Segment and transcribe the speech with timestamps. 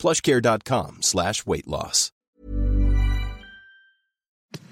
[0.00, 1.44] plushcare.com slash.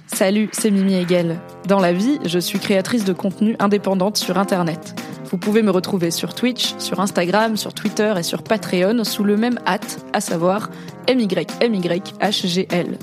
[0.06, 1.38] Salut, c'est Mimi Hegel.
[1.66, 4.98] Dans la vie, je suis créatrice de contenu indépendante sur Internet.
[5.27, 9.36] Vous pouvez me retrouver sur Twitch, sur Instagram, sur Twitter et sur Patreon sous le
[9.36, 10.70] même hâte, à savoir
[11.09, 12.97] MYMYHGL.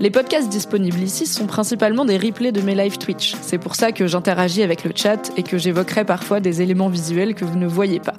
[0.00, 3.36] Les podcasts disponibles ici sont principalement des replays de mes live Twitch.
[3.42, 7.34] C'est pour ça que j'interagis avec le chat et que j'évoquerai parfois des éléments visuels
[7.34, 8.14] que vous ne voyez pas.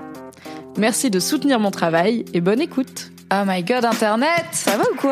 [0.77, 3.12] Merci de soutenir mon travail et bonne écoute.
[3.35, 5.11] Oh my god, Internet Ça va ou quoi?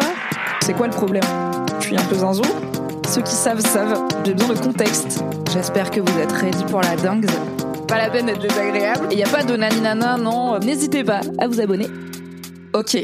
[0.61, 1.23] C'est quoi le problème?
[1.79, 2.43] Je suis un peu zinzou
[3.07, 4.07] Ceux qui savent, savent.
[4.23, 5.23] J'ai besoin de contexte.
[5.51, 7.25] J'espère que vous êtes ready pour la dingue.
[7.87, 9.07] Pas la peine d'être désagréable.
[9.09, 10.59] Et y a pas de naninana, non.
[10.59, 11.87] N'hésitez pas à vous abonner.
[12.73, 12.95] Ok.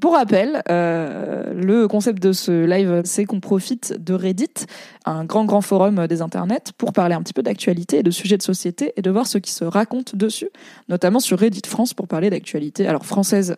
[0.00, 4.66] Pour rappel, euh, le concept de ce live, c'est qu'on profite de Reddit,
[5.04, 8.36] un grand grand forum des internets, pour parler un petit peu d'actualité et de sujets
[8.36, 10.48] de société et de voir ce qui se raconte dessus,
[10.88, 13.56] notamment sur Reddit France pour parler d'actualité, alors française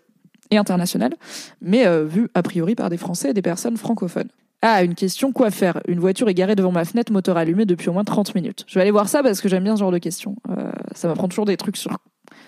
[0.50, 1.14] et internationale,
[1.60, 4.28] mais euh, vue a priori par des Français et des personnes francophones.
[4.62, 5.80] Ah, une question, quoi faire?
[5.86, 8.64] Une voiture est garée devant ma fenêtre, moteur allumé depuis au moins 30 minutes.
[8.66, 10.36] Je vais aller voir ça parce que j'aime bien ce genre de questions.
[10.50, 11.98] Euh, ça m'apprend toujours des trucs sur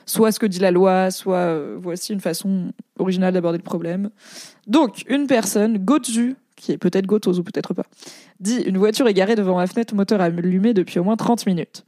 [0.08, 4.10] soit ce que dit la loi, soit euh, voici une façon originale d'aborder le problème.
[4.66, 7.84] Donc, une personne, Gotzu, qui est peut-être Gotos ou peut-être pas,
[8.40, 11.84] dit une voiture est garée devant ma fenêtre, moteur allumé depuis au moins 30 minutes.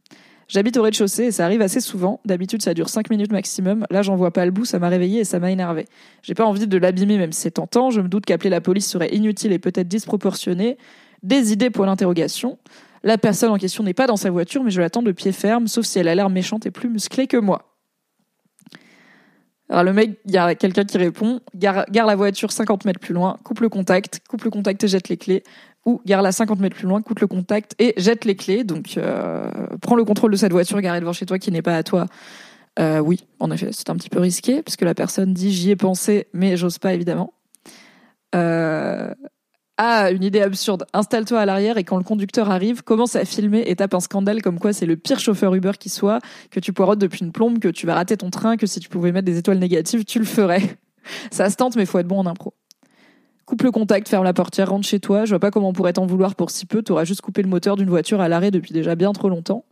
[0.48, 2.21] J'habite au rez-de-chaussée et ça arrive assez souvent.
[2.25, 3.87] D'habitude, ça dure 5 minutes maximum.
[3.89, 5.87] Là, j'en vois pas le bout, ça m'a réveillé et ça m'a énervé.
[6.23, 7.91] J'ai pas envie de l'abîmer, même si c'est tentant.
[7.91, 10.77] Je me doute qu'appeler la police serait inutile et peut-être disproportionné.
[11.23, 12.59] Des idées pour l'interrogation.
[13.05, 15.69] La personne en question n'est pas dans sa voiture, mais je l'attends de pied ferme,
[15.69, 17.70] sauf si elle a l'air méchante et plus musclée que moi.
[19.70, 23.14] Alors le mec, il y a quelqu'un qui répond, gare, la voiture 50 mètres plus
[23.14, 25.45] loin, coupe le contact, coupe le contact et jette les clés.
[25.86, 28.64] Ou gare la 50 mètres plus loin, coupe le contact et jette les clés.
[28.64, 29.48] Donc euh,
[29.80, 32.07] prends le contrôle de cette voiture garée devant chez toi qui n'est pas à toi.
[32.80, 35.77] Euh, oui, en effet, c'est un petit peu risqué puisque la personne dit j'y ai
[35.77, 37.33] pensé, mais j'ose pas évidemment.
[38.35, 39.14] Euh,
[39.83, 40.85] ah, une idée absurde.
[40.92, 44.42] Installe-toi à l'arrière et quand le conducteur arrive, commence à filmer et tape un scandale
[44.42, 46.18] comme quoi c'est le pire chauffeur Uber qui soit,
[46.51, 48.91] que tu poirotes depuis une plombe, que tu vas rater ton train, que si tu
[48.91, 50.77] pouvais mettre des étoiles négatives, tu le ferais.
[51.30, 52.52] Ça se tente, mais faut être bon en impro.
[53.46, 55.24] Coupe le contact, ferme la portière, rentre chez toi.
[55.24, 56.83] Je vois pas comment on pourrait t'en vouloir pour si peu.
[56.83, 59.64] T'auras juste coupé le moteur d'une voiture à l'arrêt depuis déjà bien trop longtemps.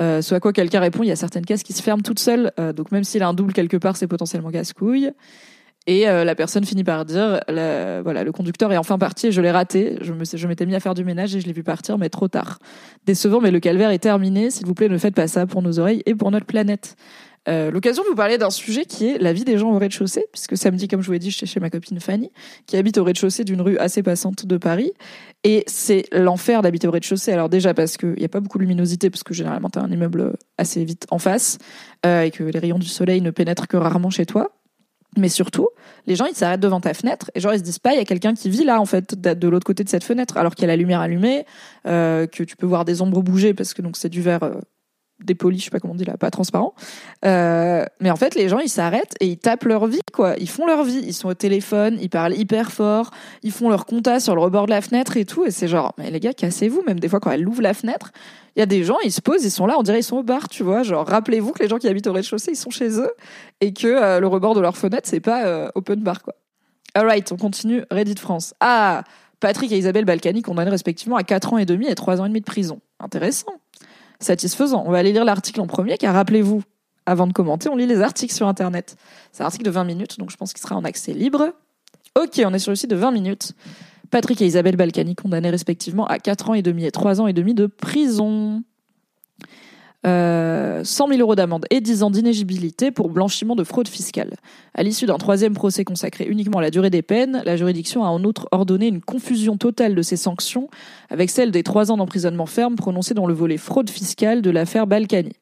[0.00, 2.18] Euh, ce à quoi quelqu'un répond, il y a certaines caisses qui se ferment toutes
[2.18, 2.50] seules.
[2.58, 5.12] Euh, donc même s'il a un double quelque part, c'est potentiellement casse-couille.
[5.86, 9.40] Et euh, la personne finit par dire, voilà, le conducteur est enfin parti et je
[9.40, 9.98] l'ai raté.
[10.00, 12.08] Je me, je m'étais mis à faire du ménage et je l'ai vu partir, mais
[12.08, 12.58] trop tard.
[13.06, 14.50] Décevant, mais le calvaire est terminé.
[14.50, 16.96] S'il vous plaît, ne faites pas ça pour nos oreilles et pour notre planète.
[17.46, 20.24] Euh, L'occasion de vous parler d'un sujet qui est la vie des gens au rez-de-chaussée,
[20.32, 22.30] puisque samedi, comme je vous l'ai dit, j'étais chez ma copine Fanny,
[22.66, 24.92] qui habite au rez-de-chaussée d'une rue assez passante de Paris.
[25.44, 27.32] Et c'est l'enfer d'habiter au rez-de-chaussée.
[27.32, 29.82] Alors déjà parce qu'il n'y a pas beaucoup de luminosité, parce que généralement, tu as
[29.82, 31.58] un immeuble assez vite en face,
[32.06, 34.50] euh, et que les rayons du soleil ne pénètrent que rarement chez toi.
[35.16, 35.68] Mais surtout,
[36.06, 38.00] les gens, ils s'arrêtent devant ta fenêtre et genre, ils se disent pas, il y
[38.00, 40.62] a quelqu'un qui vit là, en fait, de l'autre côté de cette fenêtre, alors qu'il
[40.62, 41.46] y a la lumière allumée,
[41.86, 44.60] euh, que tu peux voir des ombres bouger parce que donc c'est du verre euh,
[45.20, 46.74] dépoli, je sais pas comment on dit là, pas transparent.
[47.24, 50.34] Euh, mais en fait, les gens, ils s'arrêtent et ils tapent leur vie, quoi.
[50.38, 51.02] Ils font leur vie.
[51.04, 53.10] Ils sont au téléphone, ils parlent hyper fort,
[53.42, 55.44] ils font leur compta sur le rebord de la fenêtre et tout.
[55.44, 56.82] Et c'est genre, mais les gars, cassez-vous.
[56.86, 58.12] Même des fois, quand elle ouvre la fenêtre,
[58.56, 60.18] il y a des gens, ils se posent, ils sont là, on dirait ils sont
[60.18, 60.82] au bar, tu vois.
[60.82, 63.10] Genre, rappelez-vous que les gens qui habitent au rez-de-chaussée, ils sont chez eux
[63.60, 66.34] et que euh, le rebord de leur fenêtre, c'est pas euh, open bar, quoi.
[66.94, 67.82] Alright, on continue.
[67.90, 68.54] Reddit France.
[68.60, 69.02] Ah,
[69.40, 72.28] Patrick et Isabelle Balkany condamnés respectivement à 4 ans et demi et 3 ans et
[72.28, 72.80] demi de prison.
[73.00, 73.52] Intéressant.
[74.24, 74.84] Satisfaisant.
[74.86, 76.62] On va aller lire l'article en premier, car rappelez-vous,
[77.04, 78.96] avant de commenter, on lit les articles sur Internet.
[79.32, 81.52] C'est un article de 20 minutes, donc je pense qu'il sera en accès libre.
[82.18, 83.52] Ok, on est sur le site de 20 minutes.
[84.10, 87.34] Patrick et Isabelle Balkany condamnés respectivement à 4 ans et demi et 3 ans et
[87.34, 88.62] demi de prison.
[90.06, 94.34] Euh, 100 000 euros d'amende et 10 ans d'inéligibilité pour blanchiment de fraude fiscale.
[94.74, 98.08] À l'issue d'un troisième procès consacré uniquement à la durée des peines, la juridiction a
[98.08, 100.68] en outre ordonné une confusion totale de ces sanctions
[101.08, 104.86] avec celle des trois ans d'emprisonnement ferme prononcés dans le volet fraude fiscale de l'affaire
[104.86, 105.32] Balkany.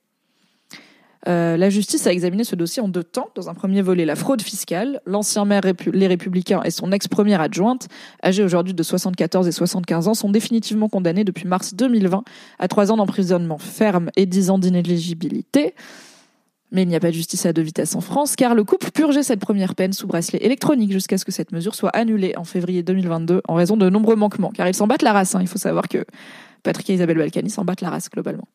[1.28, 3.28] Euh, la justice a examiné ce dossier en deux temps.
[3.34, 5.00] Dans un premier volet, la fraude fiscale.
[5.06, 7.88] L'ancien maire Les Républicains et son ex-première adjointe,
[8.24, 12.24] âgés aujourd'hui de 74 et 75 ans, sont définitivement condamnés depuis mars 2020
[12.58, 15.74] à trois ans d'emprisonnement ferme et 10 ans d'inéligibilité.
[16.72, 18.90] Mais il n'y a pas de justice à deux vitesses en France, car le couple
[18.90, 22.44] purgeait cette première peine sous bracelet électronique jusqu'à ce que cette mesure soit annulée en
[22.44, 24.50] février 2022 en raison de nombreux manquements.
[24.50, 25.40] Car ils s'en battent la race, hein.
[25.42, 26.06] il faut savoir que
[26.62, 28.48] Patrick et Isabelle Balkany s'en battent la race globalement.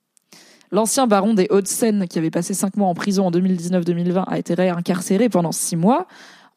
[0.72, 4.54] L'ancien baron des Hauts-de-Seine, qui avait passé cinq mois en prison en 2019-2020, a été
[4.54, 6.08] réincarcéré pendant six mois.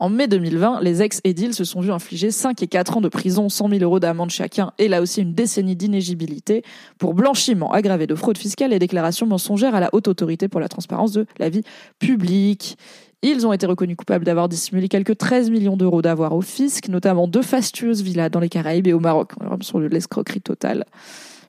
[0.01, 3.51] En mai 2020, les ex-édiles se sont vus infliger 5 et 4 ans de prison,
[3.51, 6.65] 100 000 euros d'amende chacun et là aussi une décennie d'inégibilité
[6.97, 10.69] pour blanchiment aggravé de fraude fiscale et déclaration mensongère à la haute autorité pour la
[10.69, 11.65] transparence de la vie
[11.99, 12.79] publique.
[13.21, 17.29] Ils ont été reconnus coupables d'avoir dissimulé quelques 13 millions d'euros d'avoir au fisc, notamment
[17.29, 19.33] deux fastueuses villas dans les Caraïbes et au Maroc.
[19.61, 20.87] Sur l'escroquerie totale.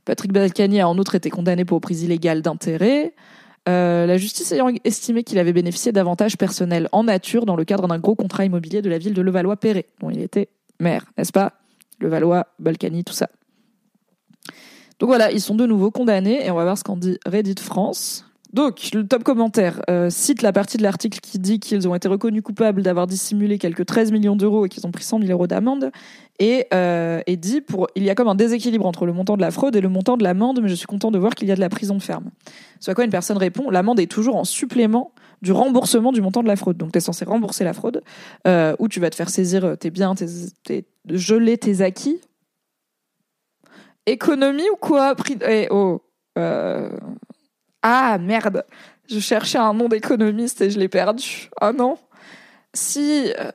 [0.06, 3.14] Patrick Balkany a en outre été condamné pour prise illégale d'intérêt.
[3.70, 7.88] Euh, la justice ayant estimé qu'il avait bénéficié d'avantages personnels en nature dans le cadre
[7.88, 10.50] d'un gros contrat immobilier de la ville de Levallois-Perret, dont il était
[10.80, 11.54] maire, n'est-ce pas?
[12.00, 13.30] Levallois, Balkany, tout ça.
[15.00, 17.56] Donc voilà, ils sont de nouveau condamnés et on va voir ce qu'en dit Reddit
[17.60, 18.26] France.
[18.54, 22.08] Donc, le top commentaire euh, cite la partie de l'article qui dit qu'ils ont été
[22.10, 25.48] reconnus coupables d'avoir dissimulé quelques 13 millions d'euros et qu'ils ont pris 100 000 euros
[25.48, 25.92] d'amende.
[26.40, 29.42] Et, euh, et dit, pour, il y a comme un déséquilibre entre le montant de
[29.42, 31.52] la fraude et le montant de l'amende, mais je suis content de voir qu'il y
[31.52, 32.32] a de la prison ferme.
[32.80, 36.44] Ce à quoi une personne répond, l'amende est toujours en supplément du remboursement du montant
[36.44, 36.78] de la fraude.
[36.78, 38.04] Donc, tu es censé rembourser la fraude,
[38.48, 42.20] euh, ou tu vas te faire saisir tes biens, tes, geler tes acquis.
[44.08, 45.16] Économie ou quoi?
[47.82, 48.66] Ah merde,
[49.10, 51.50] je cherchais un nom d'économiste et je l'ai perdu.
[51.60, 51.98] Ah non.
[52.74, 53.52] Si, euh,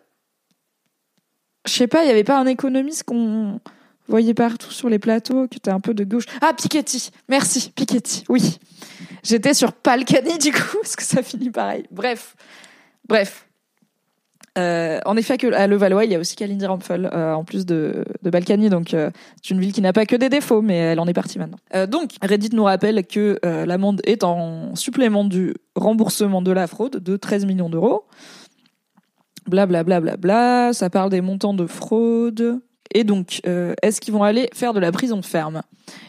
[1.66, 3.60] je sais pas, il y avait pas un économiste qu'on
[4.08, 6.24] voyait partout sur les plateaux qui était un peu de gauche.
[6.40, 8.24] Ah Piketty, merci Piketty.
[8.28, 8.58] Oui,
[9.22, 11.86] j'étais sur Palcani du coup parce que ça finit pareil.
[11.90, 12.36] Bref,
[13.08, 13.45] bref.
[14.56, 18.04] Euh, en effet, à Levallois, il y a aussi Kalindi Rampfel, euh, en plus de,
[18.22, 18.70] Balkany.
[18.70, 19.10] Donc, euh,
[19.42, 21.58] c'est une ville qui n'a pas que des défauts, mais elle en est partie maintenant.
[21.86, 27.16] donc, Reddit nous rappelle que l'amende est en supplément du remboursement de la fraude de
[27.16, 28.04] 13 millions d'euros.
[29.46, 32.60] Blablabla, bla, bla, bla, ça parle des montants de fraude.
[32.94, 35.62] Et donc, est-ce qu'ils vont aller faire de la prison ferme?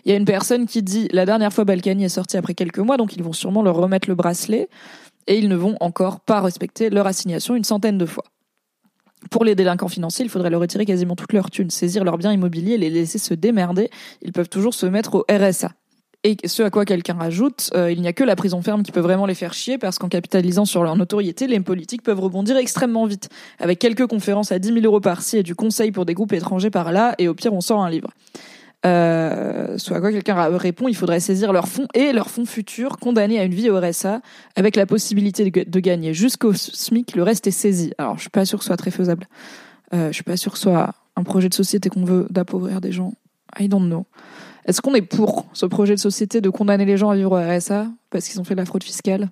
[0.05, 2.79] Il y a une personne qui dit la dernière fois Balkany est sorti après quelques
[2.79, 4.69] mois, donc ils vont sûrement leur remettre le bracelet
[5.27, 8.23] et ils ne vont encore pas respecter leur assignation une centaine de fois.
[9.31, 12.31] Pour les délinquants financiers, il faudrait leur retirer quasiment toute leur thunes, saisir leurs biens
[12.31, 13.89] immobiliers et les laisser se démerder.
[14.21, 15.71] Ils peuvent toujours se mettre au RSA.
[16.23, 18.91] Et ce à quoi quelqu'un rajoute, euh, il n'y a que la prison ferme qui
[18.91, 22.57] peut vraiment les faire chier parce qu'en capitalisant sur leur notoriété, les politiques peuvent rebondir
[22.57, 23.29] extrêmement vite.
[23.59, 26.71] Avec quelques conférences à 10 000 euros par-ci et du conseil pour des groupes étrangers
[26.71, 28.09] par-là, et au pire, on sort un livre.
[28.87, 33.39] Euh, soit quoi quelqu'un répond, il faudrait saisir leurs fonds et leurs fonds futurs condamnés
[33.39, 34.21] à une vie au RSA
[34.55, 37.93] avec la possibilité de, gagner jusqu'au SMIC, le reste est saisi.
[37.97, 39.27] Alors je suis pas sûr que ce soit très faisable.
[39.93, 42.81] Euh, je suis pas sûr que ce soit un projet de société qu'on veut d'appauvrir
[42.81, 43.13] des gens.
[43.59, 44.05] I don't know.
[44.65, 47.35] Est-ce qu'on est pour ce projet de société de condamner les gens à vivre au
[47.35, 49.29] RSA parce qu'ils ont fait de la fraude fiscale?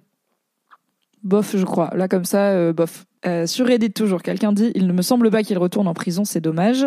[1.23, 1.91] Bof, je crois.
[1.95, 3.05] Là, comme ça, euh, bof.
[3.25, 6.23] Euh, sur Reddit, toujours, quelqu'un dit Il ne me semble pas qu'il retourne en prison,
[6.23, 6.85] c'est dommage.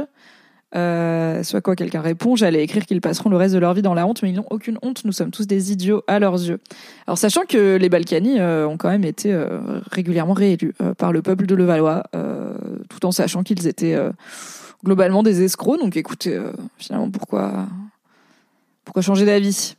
[0.74, 3.94] Euh, soit quoi quelqu'un répond, j'allais écrire qu'ils passeront le reste de leur vie dans
[3.94, 6.58] la honte, mais ils n'ont aucune honte, nous sommes tous des idiots à leurs yeux.
[7.06, 9.60] Alors sachant que les Balkany euh, ont quand même été euh,
[9.90, 12.02] régulièrement réélus euh, par le peuple de Levallois,
[12.90, 13.96] tout en sachant qu'ils étaient
[14.84, 16.38] globalement des escrocs, donc écoutez,
[16.76, 17.66] finalement pourquoi,
[18.84, 19.76] pourquoi changer d'avis?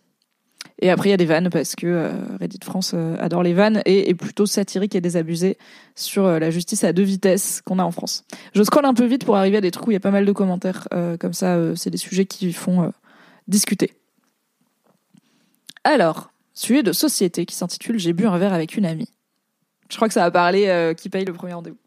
[0.82, 3.54] Et après, il y a des vannes parce que euh, Reddit France euh, adore les
[3.54, 5.58] vannes et est plutôt satirique et désabusé
[5.94, 8.24] sur euh, la justice à deux vitesses qu'on a en France.
[8.56, 10.12] Je scrolle un peu vite pour arriver à des trucs où il y a pas
[10.12, 10.88] mal de commentaires.
[11.20, 12.94] comme ça, c'est des sujets qui font
[13.48, 13.94] discuter.
[15.84, 19.10] Alors, sujet de société qui s'intitule J'ai bu un verre avec une amie.
[19.90, 21.78] Je crois que ça va parler qui paye le premier rendez-vous.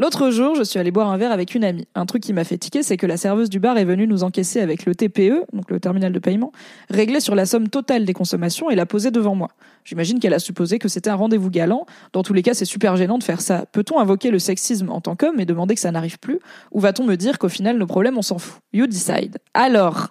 [0.00, 1.88] L'autre jour, je suis allée boire un verre avec une amie.
[1.96, 4.22] Un truc qui m'a fait tiquer, c'est que la serveuse du bar est venue nous
[4.22, 6.52] encaisser avec le TPE, donc le terminal de paiement,
[6.88, 9.48] réglé sur la somme totale des consommations et l'a posé devant moi.
[9.84, 11.84] J'imagine qu'elle a supposé que c'était un rendez-vous galant.
[12.12, 13.66] Dans tous les cas, c'est super gênant de faire ça.
[13.72, 16.38] Peut-on invoquer le sexisme en tant qu'homme et demander que ça n'arrive plus
[16.70, 18.62] Ou va-t-on me dire qu'au final, nos problèmes, on s'en fout?
[18.72, 19.38] You decide.
[19.52, 20.10] Alors,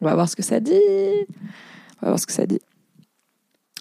[0.00, 0.72] on va voir ce que ça dit.
[2.02, 2.58] On va voir ce que ça dit.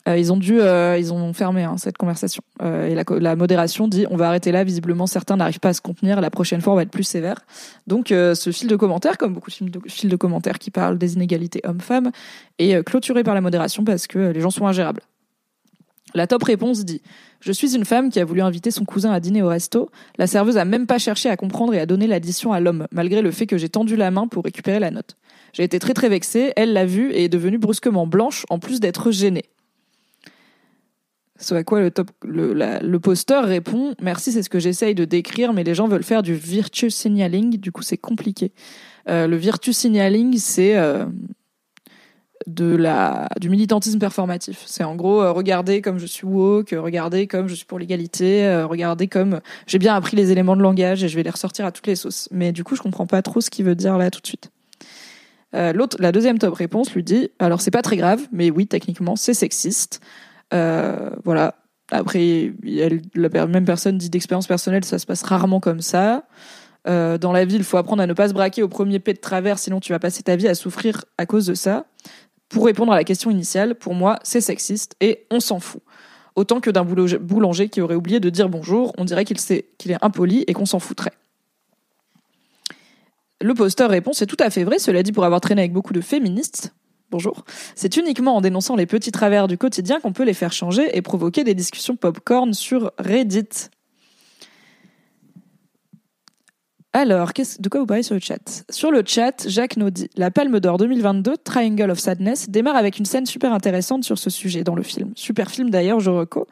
[0.07, 2.41] Euh, ils ont dû, euh, ils ont fermé hein, cette conversation.
[2.61, 4.63] Euh, et la, modération dit on va arrêter là.
[4.63, 6.21] Visiblement, certains n'arrivent pas à se contenir.
[6.21, 7.39] La prochaine fois, on va être plus sévère.
[7.87, 11.61] Donc, ce fil de commentaires, comme beaucoup de fils de, commentaires qui parlent des inégalités
[11.63, 12.11] hommes-femmes,
[12.57, 15.01] est clôturé par la modération parce que les gens sont ingérables.
[16.15, 17.01] La top réponse dit
[17.39, 19.91] Je suis une femme qui a voulu inviter son cousin à dîner au resto.
[20.17, 23.21] La serveuse a même pas cherché à comprendre et à donner l'addition à l'homme, malgré
[23.21, 25.17] le fait que j'ai tendu la main pour récupérer la note.
[25.53, 26.53] J'ai été très très vexée.
[26.55, 29.45] Elle l'a vue et est devenue brusquement blanche, en plus d'être gênée.
[31.39, 35.05] Ce à quoi le, top, le, le poster répond Merci, c'est ce que j'essaye de
[35.05, 38.51] décrire, mais les gens veulent faire du virtue signaling, du coup c'est compliqué.
[39.09, 41.05] Euh, le virtue signaling, c'est euh,
[42.45, 44.63] du militantisme performatif.
[44.65, 48.63] C'est en gros euh, regarder comme je suis woke, regarder comme je suis pour l'égalité,
[48.63, 51.71] regarder comme j'ai bien appris les éléments de langage et je vais les ressortir à
[51.71, 52.27] toutes les sauces.
[52.31, 54.51] Mais du coup, je comprends pas trop ce qu'il veut dire là tout de suite.
[55.51, 59.33] La deuxième top réponse lui dit alors c'est pas très grave, mais oui techniquement c'est
[59.33, 59.99] sexiste.
[60.53, 61.55] Euh, voilà.
[61.91, 62.53] Après,
[63.15, 66.23] la même personne dit d'expérience personnelle, ça se passe rarement comme ça.
[66.87, 69.13] Euh, dans la vie, il faut apprendre à ne pas se braquer au premier pied
[69.13, 71.85] de travers, sinon tu vas passer ta vie à souffrir à cause de ça.
[72.47, 75.81] Pour répondre à la question initiale, pour moi, c'est sexiste et on s'en fout.
[76.35, 79.37] Autant que d'un boulanger qui aurait oublié de dire bonjour, on dirait qu'il
[79.77, 81.13] qu'il est impoli et qu'on s'en foutrait.
[83.41, 85.93] Le poster répond C'est tout à fait vrai, cela dit, pour avoir traîné avec beaucoup
[85.93, 86.73] de féministes.
[87.11, 87.43] Bonjour.
[87.73, 91.01] C'est uniquement en dénonçant les petits travers du quotidien qu'on peut les faire changer et
[91.01, 93.71] provoquer des discussions popcorn sur Reddit.
[96.91, 98.63] Alors, de quoi vous parlez sur le chat?
[98.71, 102.97] Sur le chat, Jacques nous dit La Palme d'Or 2022, Triangle of Sadness, démarre avec
[102.97, 105.11] une scène super intéressante sur ce sujet dans le film.
[105.15, 106.47] Super film d'ailleurs, je reco.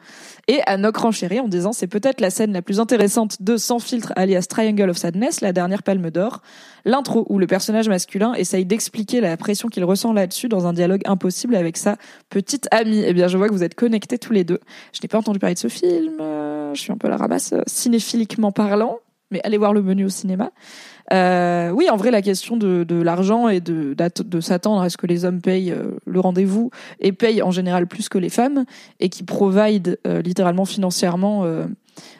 [0.46, 4.12] Et Anouk renchérit en disant C'est peut-être la scène la plus intéressante de Sans filtre
[4.14, 6.40] alias Triangle of Sadness, la dernière Palme d'Or.
[6.84, 11.02] L'intro où le personnage masculin essaye d'expliquer la pression qu'il ressent là-dessus dans un dialogue
[11.06, 11.96] impossible avec sa
[12.30, 13.02] petite amie.
[13.04, 14.60] Eh bien, je vois que vous êtes connectés tous les deux.
[14.92, 16.20] Je n'ai pas entendu parler de ce film.
[16.20, 20.04] Euh, je suis un peu la ramasse euh, cinéphiliquement parlant mais allez voir le menu
[20.04, 20.50] au cinéma.
[21.12, 24.96] Euh, oui, en vrai, la question de, de l'argent et de, de s'attendre à ce
[24.96, 26.70] que les hommes payent euh, le rendez-vous
[27.00, 28.64] et payent en général plus que les femmes
[29.00, 31.66] et qui provide euh, littéralement financièrement euh,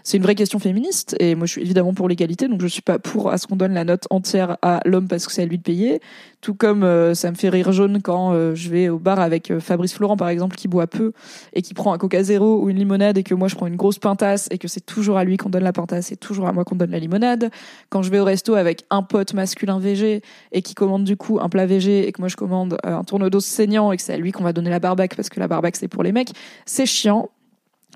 [0.03, 2.83] c'est une vraie question féministe et moi je suis évidemment pour l'égalité donc je suis
[2.83, 5.47] pas pour à ce qu'on donne la note entière à l'homme parce que c'est à
[5.47, 6.01] lui de payer.
[6.41, 9.51] Tout comme euh, ça me fait rire jaune quand euh, je vais au bar avec
[9.51, 11.13] euh, Fabrice Florent par exemple qui boit peu
[11.53, 13.77] et qui prend un Coca Zéro ou une limonade et que moi je prends une
[13.77, 16.53] grosse pintasse et que c'est toujours à lui qu'on donne la pintasse et toujours à
[16.53, 17.51] moi qu'on donne la limonade.
[17.89, 21.41] Quand je vais au resto avec un pote masculin VG et qui commande du coup
[21.41, 24.17] un plat VG et que moi je commande un tourne-dos saignant et que c'est à
[24.17, 26.31] lui qu'on va donner la barbaque parce que la barbaque c'est pour les mecs
[26.67, 27.31] c'est chiant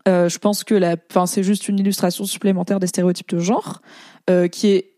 [0.09, 3.83] euh, je pense que la, enfin, c'est juste une illustration supplémentaire des stéréotypes de genre
[4.31, 4.93] euh, qui est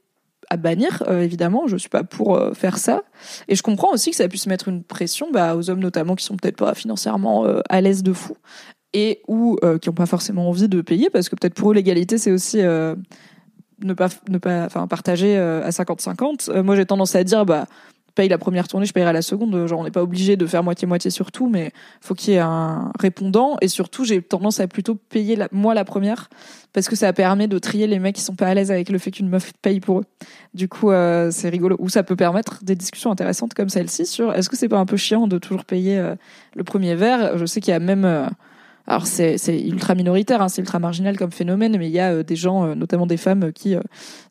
[0.51, 1.67] à bannir euh, évidemment.
[1.67, 3.03] Je suis pas pour faire ça.
[3.49, 6.25] Et je comprends aussi que ça puisse mettre une pression bah, aux hommes notamment qui
[6.25, 8.37] sont peut-être pas financièrement à l'aise de fou
[8.93, 12.19] et ou qui ont pas forcément envie de payer parce que peut-être pour eux l'égalité
[12.19, 16.61] c'est aussi ne pas ne pas enfin partager à 50-50.
[16.61, 17.67] moi j'ai tendance à dire bah
[18.15, 19.67] paye la première tournée, je payerai la seconde.
[19.67, 22.41] Genre, on n'est pas obligé de faire moitié-moitié sur tout, mais faut qu'il y ait
[22.41, 23.57] un répondant.
[23.61, 26.29] Et surtout, j'ai tendance à plutôt payer moi la première,
[26.73, 28.99] parce que ça permet de trier les mecs qui sont pas à l'aise avec le
[28.99, 30.05] fait qu'une meuf paye pour eux.
[30.55, 31.77] Du coup, euh, c'est rigolo.
[31.79, 34.87] Ou ça peut permettre des discussions intéressantes comme celle-ci sur est-ce que c'est pas un
[34.87, 36.15] peu chiant de toujours payer euh,
[36.55, 37.37] le premier verre?
[37.39, 38.27] Je sais qu'il y a même euh,
[38.87, 42.23] alors c'est ultra minoritaire, hein, c'est ultra marginal comme phénomène, mais il y a euh,
[42.23, 43.81] des gens, euh, notamment des femmes, qui euh,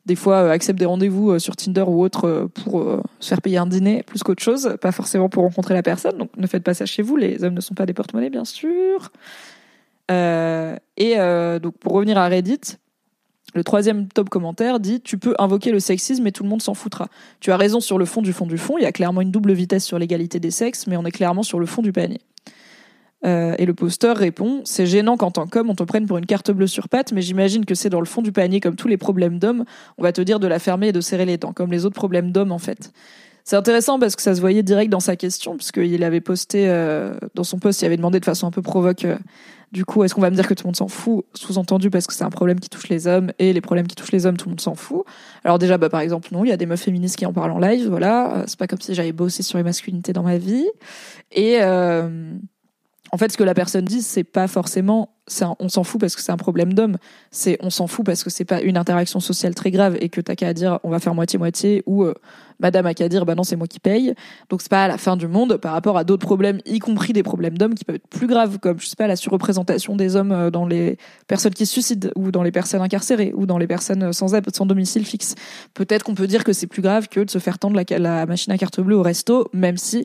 [0.06, 2.86] des fois acceptent des rendez-vous sur Tinder ou autre pour
[3.18, 6.18] se faire payer un dîner plus qu'autre chose, pas forcément pour rencontrer la personne.
[6.18, 8.44] Donc ne faites pas ça chez vous, les hommes ne sont pas des porte-monnaies bien
[8.44, 9.10] sûr.
[10.08, 11.16] et
[11.60, 12.76] donc pour revenir à Reddit,
[13.54, 16.74] le troisième top commentaire dit Tu peux invoquer le sexisme et tout le monde s'en
[16.74, 17.08] foutra.
[17.40, 18.78] Tu as raison sur le fond du fond du fond.
[18.78, 21.42] Il y a clairement une double vitesse sur l'égalité des sexes, mais on est clairement
[21.42, 22.20] sur le fond du panier.
[23.24, 26.26] Euh, et le poster répond C'est gênant qu'en tant qu'homme, on te prenne pour une
[26.26, 28.88] carte bleue sur patte, mais j'imagine que c'est dans le fond du panier comme tous
[28.88, 29.64] les problèmes d'hommes.
[29.98, 31.94] On va te dire de la fermer et de serrer les dents, comme les autres
[31.94, 32.92] problèmes d'hommes en fait.
[33.46, 37.14] C'est intéressant parce que ça se voyait direct dans sa question, puisqu'il avait posté euh,
[37.34, 39.04] dans son post, il avait demandé de façon un peu provoque.
[39.04, 39.18] Euh,
[39.70, 41.26] du coup, est-ce qu'on va me dire que tout le monde s'en fout?
[41.34, 44.12] Sous-entendu parce que c'est un problème qui touche les hommes et les problèmes qui touchent
[44.12, 45.04] les hommes, tout le monde s'en fout.
[45.42, 47.50] Alors déjà, bah, par exemple, non, il y a des meufs féministes qui en parlent
[47.50, 48.44] en live, voilà.
[48.46, 50.66] C'est pas comme si j'avais bossé sur les masculinités dans ma vie.
[51.32, 51.58] Et
[53.14, 55.14] en fait, ce que la personne dit, c'est pas forcément
[55.60, 56.96] on s'en fout parce que c'est un problème d'homme.
[57.30, 60.20] C'est on s'en fout parce que c'est pas une interaction sociale très grave et que
[60.20, 62.12] t'as qu'à dire on va faire moitié moitié ou euh,
[62.58, 64.14] Madame a qu'à dire bah non c'est moi qui paye.
[64.50, 67.22] Donc c'est pas la fin du monde par rapport à d'autres problèmes, y compris des
[67.22, 70.32] problèmes d'hommes qui peuvent être plus graves comme je sais pas la surreprésentation des hommes
[70.32, 73.68] euh, dans les personnes qui se suicident ou dans les personnes incarcérées ou dans les
[73.68, 75.36] personnes sans sans domicile fixe.
[75.72, 78.26] Peut-être qu'on peut dire que c'est plus grave que de se faire tendre la, la
[78.26, 80.04] machine à carte bleue au resto, même si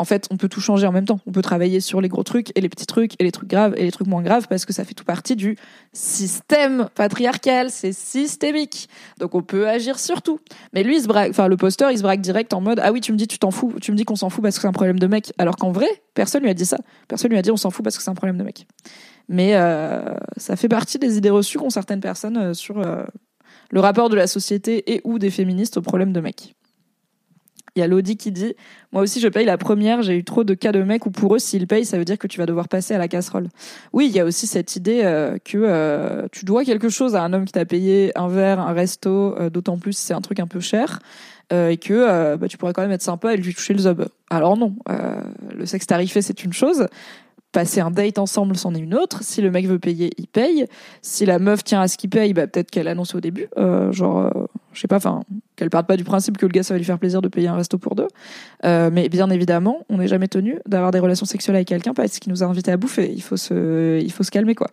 [0.00, 1.20] en fait, on peut tout changer en même temps.
[1.26, 3.74] On peut travailler sur les gros trucs et les petits trucs et les trucs graves
[3.76, 5.58] et les trucs moins graves parce que ça fait tout partie du
[5.92, 7.68] système patriarcal.
[7.70, 8.88] C'est systémique.
[9.18, 10.40] Donc on peut agir sur tout.
[10.72, 13.18] Mais lui, enfin, le posteur, il se braque direct en mode, ah oui, tu me
[13.18, 14.98] dis, tu t'en fous, tu me dis qu'on s'en fout parce que c'est un problème
[14.98, 15.34] de mec.
[15.36, 16.78] Alors qu'en vrai, personne lui a dit ça.
[17.06, 18.66] Personne lui a dit on s'en fout parce que c'est un problème de mec.
[19.28, 23.04] Mais euh, ça fait partie des idées reçues qu'ont certaines personnes euh, sur euh,
[23.70, 26.54] le rapport de la société et ou des féministes au problème de mec.
[27.76, 28.54] Il y a Lodi qui dit
[28.92, 30.02] Moi aussi, je paye la première.
[30.02, 32.18] J'ai eu trop de cas de mecs où pour eux, s'ils payent, ça veut dire
[32.18, 33.48] que tu vas devoir passer à la casserole.
[33.92, 37.22] Oui, il y a aussi cette idée euh, que euh, tu dois quelque chose à
[37.22, 40.20] un homme qui t'a payé un verre, un resto, euh, d'autant plus si c'est un
[40.20, 41.00] truc un peu cher,
[41.52, 44.06] et que bah, tu pourrais quand même être sympa et lui toucher le zob.
[44.30, 44.76] Alors non,
[45.52, 46.86] le sexe tarifé, c'est une chose.
[47.50, 49.24] Passer un date ensemble, c'en est une autre.
[49.24, 50.66] Si le mec veut payer, il paye.
[51.02, 53.48] Si la meuf tient à ce qu'il paye, bah, peut-être qu'elle annonce au début.
[53.90, 54.30] genre
[54.72, 55.22] je sais pas, enfin,
[55.56, 57.48] qu'elle parte pas du principe que le gars ça va lui faire plaisir de payer
[57.48, 58.08] un resto pour deux.
[58.64, 62.18] Euh, mais bien évidemment, on n'est jamais tenu d'avoir des relations sexuelles avec quelqu'un parce
[62.18, 63.12] qu'il nous a invités à bouffer.
[63.12, 64.68] Il faut se, calmer quoi.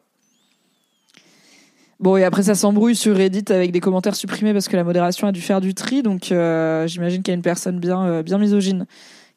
[1.99, 5.27] Bon et après ça s'embrouille sur Reddit avec des commentaires supprimés parce que la modération
[5.27, 6.03] a dû faire du tri.
[6.03, 8.85] Donc euh, j'imagine qu'il y a une personne bien, euh, bien misogyne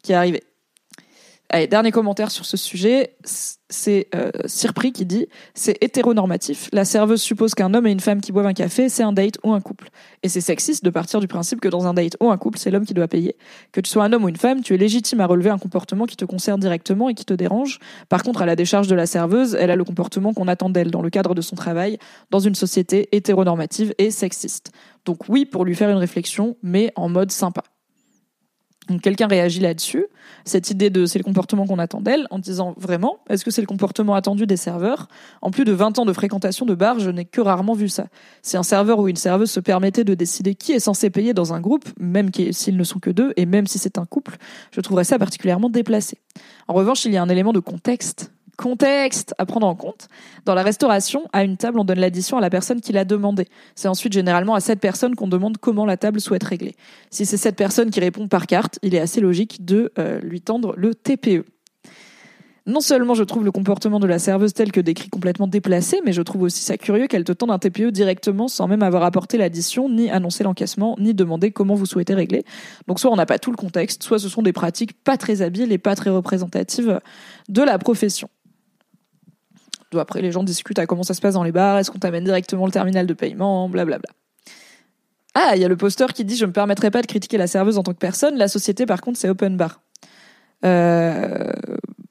[0.02, 0.43] qui est arrivée.
[1.52, 4.30] Allez, dernier commentaire sur ce sujet, c'est euh,
[4.95, 6.69] qui dit c'est hétéronormatif.
[6.73, 9.35] La serveuse suppose qu'un homme et une femme qui boivent un café, c'est un date
[9.42, 9.90] ou un couple.
[10.23, 12.71] Et c'est sexiste de partir du principe que dans un date ou un couple, c'est
[12.71, 13.35] l'homme qui doit payer.
[13.73, 16.07] Que tu sois un homme ou une femme, tu es légitime à relever un comportement
[16.07, 17.80] qui te concerne directement et qui te dérange.
[18.09, 20.92] Par contre, à la décharge de la serveuse, elle a le comportement qu'on attend d'elle
[20.92, 21.99] dans le cadre de son travail,
[22.30, 24.71] dans une société hétéronormative et sexiste.
[25.04, 27.64] Donc oui, pour lui faire une réflexion, mais en mode sympa.
[28.99, 30.06] Quelqu'un réagit là-dessus,
[30.44, 33.61] cette idée de c'est le comportement qu'on attend d'elle, en disant vraiment, est-ce que c'est
[33.61, 35.09] le comportement attendu des serveurs?
[35.42, 38.06] En plus de 20 ans de fréquentation de bar, je n'ai que rarement vu ça.
[38.42, 41.52] Si un serveur ou une serveuse se permettait de décider qui est censé payer dans
[41.52, 44.37] un groupe, même s'ils ne sont que deux, et même si c'est un couple,
[44.73, 46.18] je trouverais ça particulièrement déplacé.
[46.68, 50.09] En revanche, il y a un élément de contexte contexte à prendre en compte.
[50.45, 53.49] Dans la restauration, à une table, on donne l'addition à la personne qui l'a demandé.
[53.75, 56.76] C'est ensuite généralement à cette personne qu'on demande comment la table souhaite régler.
[57.11, 60.43] Si c'est cette personne qui répond par carte, il est assez logique de euh, lui
[60.43, 61.45] tendre le TPE.
[62.67, 66.12] Non seulement je trouve le comportement de la serveuse tel que décrit complètement déplacé, mais
[66.12, 69.38] je trouve aussi ça curieux qu'elle te tende un TPE directement sans même avoir apporté
[69.38, 72.45] l'addition, ni annoncé l'encaissement, ni demander comment vous souhaitez régler.
[72.87, 75.40] Donc soit on n'a pas tout le contexte, soit ce sont des pratiques pas très
[75.40, 77.00] habiles et pas très représentatives
[77.49, 78.29] de la profession.
[79.99, 82.25] Après, les gens discutent à comment ça se passe dans les bars, est-ce qu'on t'amène
[82.25, 84.09] directement le terminal de paiement, blablabla.
[85.35, 87.47] Ah, il y a le poster qui dit Je me permettrai pas de critiquer la
[87.47, 89.80] serveuse en tant que personne, la société par contre c'est open bar.
[90.64, 91.52] Euh,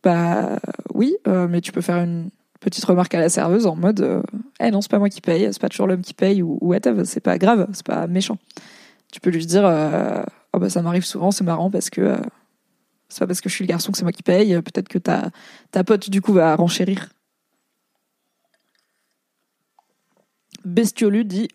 [0.04, 0.60] bah
[0.94, 4.22] oui, euh, mais tu peux faire une petite remarque à la serveuse en mode euh,
[4.62, 6.70] Eh non, c'est pas moi qui paye, c'est pas toujours l'homme qui paye ou, ou
[6.70, 8.38] whatever, c'est pas grave, c'est pas méchant.
[9.12, 9.64] Tu peux lui dire
[10.54, 12.16] Oh bah ça m'arrive souvent, c'est marrant parce que
[13.10, 14.98] c'est pas parce que je suis le garçon que c'est moi qui paye, peut-être que
[14.98, 15.30] ta,
[15.72, 17.10] ta pote du coup va renchérir
[20.66, 21.48] Bestiolu dit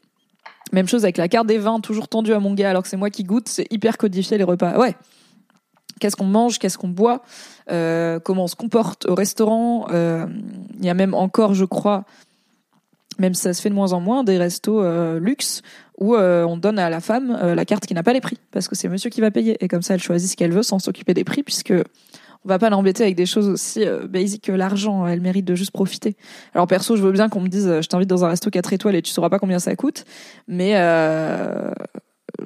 [0.73, 2.97] même chose avec la carte des vins, toujours tendue à mon gars alors que c'est
[2.97, 4.79] moi qui goûte, c'est hyper codifié les repas.
[4.79, 4.95] Ouais.
[6.01, 7.23] Qu'est-ce qu'on mange, qu'est-ce qu'on boit,
[7.71, 9.87] euh, comment on se comporte au restaurant.
[9.91, 10.27] Euh,
[10.79, 12.05] il y a même encore, je crois,
[13.21, 15.63] même si ça se fait de moins en moins, des restos euh, luxe
[15.99, 18.75] où on donne à la femme la carte qui n'a pas les prix parce que
[18.75, 21.15] c'est monsieur qui va payer et comme ça elle choisit ce qu'elle veut sans s'occuper
[21.15, 21.73] des prix puisque
[22.45, 25.07] on va pas l'embêter avec des choses aussi euh, basiques que l'argent.
[25.07, 26.17] Elle mérite de juste profiter.
[26.55, 28.97] Alors perso, je veux bien qu'on me dise, je t'invite dans un resto 4 étoiles
[28.97, 30.05] et tu sauras pas combien ça coûte,
[30.47, 31.71] mais euh,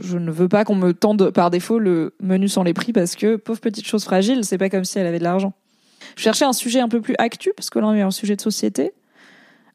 [0.00, 3.16] je ne veux pas qu'on me tende par défaut le menu sans les prix parce
[3.16, 5.52] que pauvre petite chose fragile, c'est pas comme si elle avait de l'argent.
[6.16, 8.36] Je cherchais un sujet un peu plus actu parce que là on est un sujet
[8.36, 8.92] de société.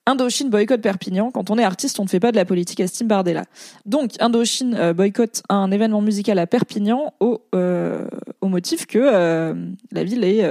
[0.06, 1.32] Indochine boycott Perpignan.
[1.32, 3.46] Quand on est artiste, on ne fait pas de la politique à Steam Bardella.
[3.86, 8.08] Donc, Indochine euh, boycotte un événement musical à Perpignan au, euh,
[8.42, 9.54] au motif que euh,
[9.92, 10.46] la ville est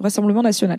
[0.00, 0.78] Rassemblement National.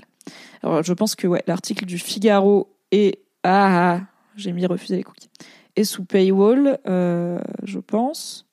[0.61, 3.19] Alors, je pense que ouais, l'article du Figaro est...
[3.43, 4.01] Ah, ah
[4.35, 5.29] j'ai mis refuser les cookies.
[5.75, 8.45] Et sous paywall, je pense.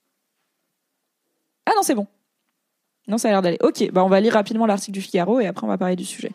[1.66, 2.06] Ah non, c'est bon.
[3.06, 3.58] Non, ça a l'air d'aller.
[3.62, 6.04] Ok, bah on va lire rapidement l'article du Figaro et après on va parler du
[6.04, 6.32] sujet.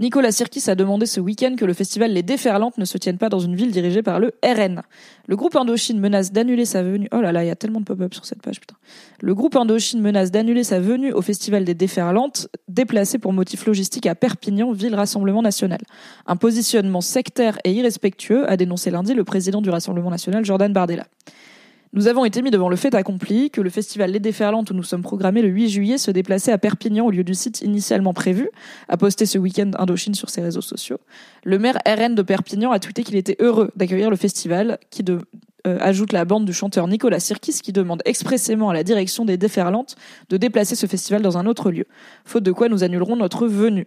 [0.00, 3.28] Nicolas Sirkis a demandé ce week-end que le festival Les Déferlantes ne se tienne pas
[3.28, 4.82] dans une ville dirigée par le RN.
[5.26, 7.08] Le groupe Indochine menace d'annuler sa venue.
[7.12, 8.76] Oh là là, il y a tellement de pop-up sur cette page, putain.
[9.20, 14.06] Le groupe Indochine menace d'annuler sa venue au festival des Déferlantes, déplacé pour motif logistique
[14.06, 15.80] à Perpignan, ville Rassemblement National.
[16.26, 21.08] Un positionnement sectaire et irrespectueux, a dénoncé lundi le président du Rassemblement National, Jordan Bardella.
[21.94, 24.82] Nous avons été mis devant le fait accompli que le festival Les Déferlantes où nous
[24.82, 28.50] sommes programmés le 8 juillet se déplaçait à Perpignan au lieu du site initialement prévu,
[28.88, 30.98] a posté ce week-end Indochine sur ses réseaux sociaux.
[31.44, 35.78] Le maire RN de Perpignan a tweeté qu'il était heureux d'accueillir le festival, qui euh,
[35.80, 39.96] ajoute la bande du chanteur Nicolas Sirkis qui demande expressément à la direction des Déferlantes
[40.28, 41.86] de déplacer ce festival dans un autre lieu,
[42.24, 43.86] faute de quoi nous annulerons notre venue.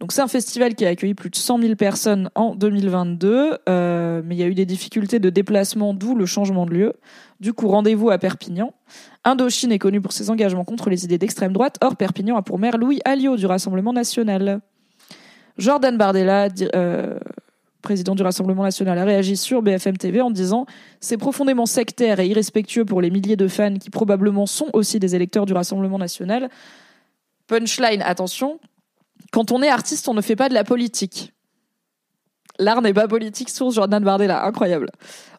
[0.00, 4.22] Donc c'est un festival qui a accueilli plus de 100 000 personnes en 2022, euh,
[4.24, 6.94] mais il y a eu des difficultés de déplacement, d'où le changement de lieu.
[7.38, 8.74] Du coup, rendez-vous à Perpignan.
[9.24, 11.76] Indochine est connu pour ses engagements contre les idées d'extrême droite.
[11.80, 14.60] Or, Perpignan a pour maire Louis Alliot du Rassemblement national.
[15.56, 17.18] Jordan Bardella, euh,
[17.82, 20.66] président du Rassemblement national, a réagi sur BFM TV en disant
[21.00, 25.14] C'est profondément sectaire et irrespectueux pour les milliers de fans qui probablement sont aussi des
[25.14, 26.48] électeurs du Rassemblement national.
[27.46, 28.58] Punchline, attention,
[29.32, 31.32] quand on est artiste, on ne fait pas de la politique.
[32.58, 34.90] L'art n'est pas politique, source Jordan Bardella, incroyable.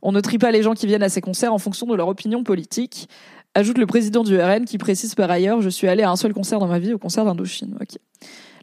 [0.01, 2.07] On ne trie pas les gens qui viennent à ces concerts en fonction de leur
[2.07, 3.07] opinion politique.
[3.53, 6.33] Ajoute le président du RN qui précise par ailleurs Je suis allé à un seul
[6.33, 7.77] concert dans ma vie, au concert d'Indochine.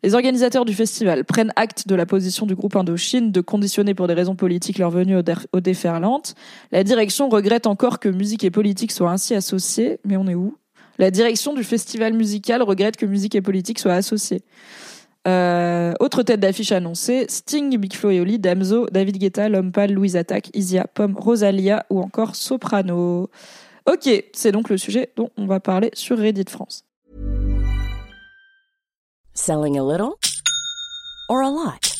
[0.03, 4.09] Les organisateurs du festival prennent acte de la position du groupe Indochine de conditionner pour
[4.09, 6.35] des raisons politiques leur venue au, au déferlante.
[6.73, 10.01] La direction regrette encore que musique et politique soient ainsi associées.
[10.05, 10.57] Mais on est où?
[10.99, 14.43] La direction du festival musical regrette que musique et politique soient associées.
[15.29, 20.17] Euh, autre tête d'affiche annoncée, Sting, Big Flo et Oli, Damso, David Guetta, Lompal, Louise
[20.17, 23.29] Attack, Isia, Pomme, Rosalia ou encore Soprano.
[23.87, 26.85] Ok, c'est donc le sujet dont on va parler sur Reddit France.
[29.35, 30.15] Selling a little
[31.29, 32.00] or a lot?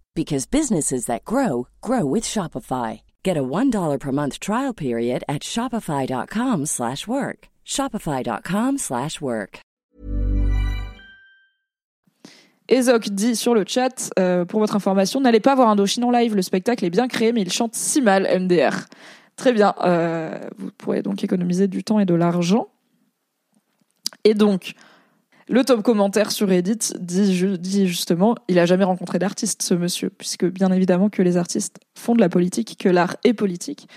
[0.15, 3.01] because businesses that grow grow with Shopify.
[3.23, 7.47] Get a $1 per month trial period at shopify.com/work.
[7.65, 9.61] shopify.com/work.
[12.71, 16.35] Ezok dit sur le chat, euh, pour votre information, n'allez pas voir Indochine en live.
[16.35, 18.85] Le spectacle est bien créé, mais il chante si mal, MDR.
[19.35, 19.75] Très bien.
[19.83, 22.69] Euh, vous pourrez donc économiser du temps et de l'argent.
[24.23, 24.75] Et donc,
[25.51, 30.45] le top commentaire sur Reddit dit, justement, il a jamais rencontré d'artiste, ce monsieur, puisque
[30.45, 33.87] bien évidemment que les artistes font de la politique, que l'art est politique,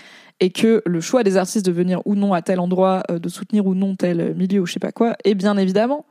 [0.41, 3.29] et que le choix des artistes de venir ou non à tel endroit, euh, de
[3.29, 6.05] soutenir ou non tel milieu ou je sais pas quoi, est bien évidemment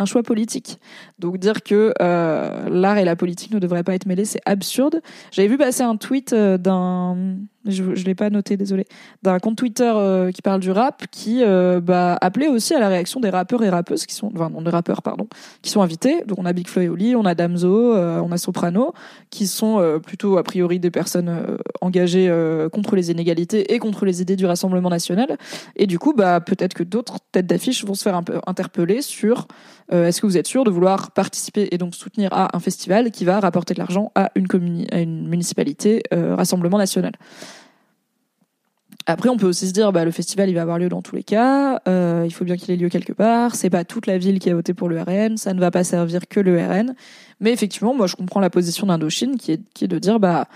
[0.00, 0.80] un choix politique.
[1.18, 5.02] Donc dire que euh, l'art et la politique ne devraient pas être mêlés, c'est absurde.
[5.30, 8.86] J'avais vu passer un tweet euh, d'un, je ne l'ai pas noté, désolé,
[9.22, 12.88] d'un compte Twitter euh, qui parle du rap, qui euh, bah, appelait aussi à la
[12.88, 15.28] réaction des rappeurs et rappeuses qui sont, enfin non des rappeurs pardon,
[15.60, 16.24] qui sont invités.
[16.24, 18.94] Donc on a Big Flo et Oli, on a Damso, euh, on a Soprano,
[19.28, 21.30] qui sont euh, plutôt a priori des personnes
[21.80, 22.30] engagées
[22.72, 25.36] contre les inégalités et contre les idées du Rassemblement national.
[25.76, 29.02] Et du coup, bah peut-être que d'autres têtes d'affiche vont se faire un peu interpeller
[29.02, 29.46] sur
[29.90, 33.24] est-ce que vous êtes sûr de vouloir participer et donc soutenir à un festival qui
[33.24, 37.12] va rapporter de l'argent à une municipalité Rassemblement national?
[39.10, 41.16] Après, on peut aussi se dire, bah, le festival, il va avoir lieu dans tous
[41.16, 41.80] les cas.
[41.88, 43.54] euh, il faut bien qu'il ait lieu quelque part.
[43.54, 45.36] C'est pas toute la ville qui a voté pour le RN.
[45.36, 46.94] Ça ne va pas servir que le RN.
[47.40, 50.46] Mais effectivement, moi, je comprends la position d'Indochine, qui est, de dire, bah,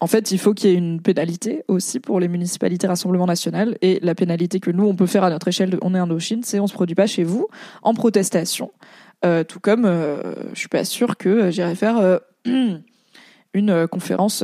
[0.00, 3.76] en fait, il faut qu'il y ait une pénalité aussi pour les municipalités Rassemblement National.
[3.82, 6.58] Et la pénalité que nous, on peut faire à notre échelle, on est Indochine, c'est
[6.58, 7.48] on se produit pas chez vous
[7.82, 8.72] en protestation.
[9.24, 12.18] Euh, tout comme, euh, je suis pas sûre que j'irai faire euh,
[13.54, 14.42] une conférence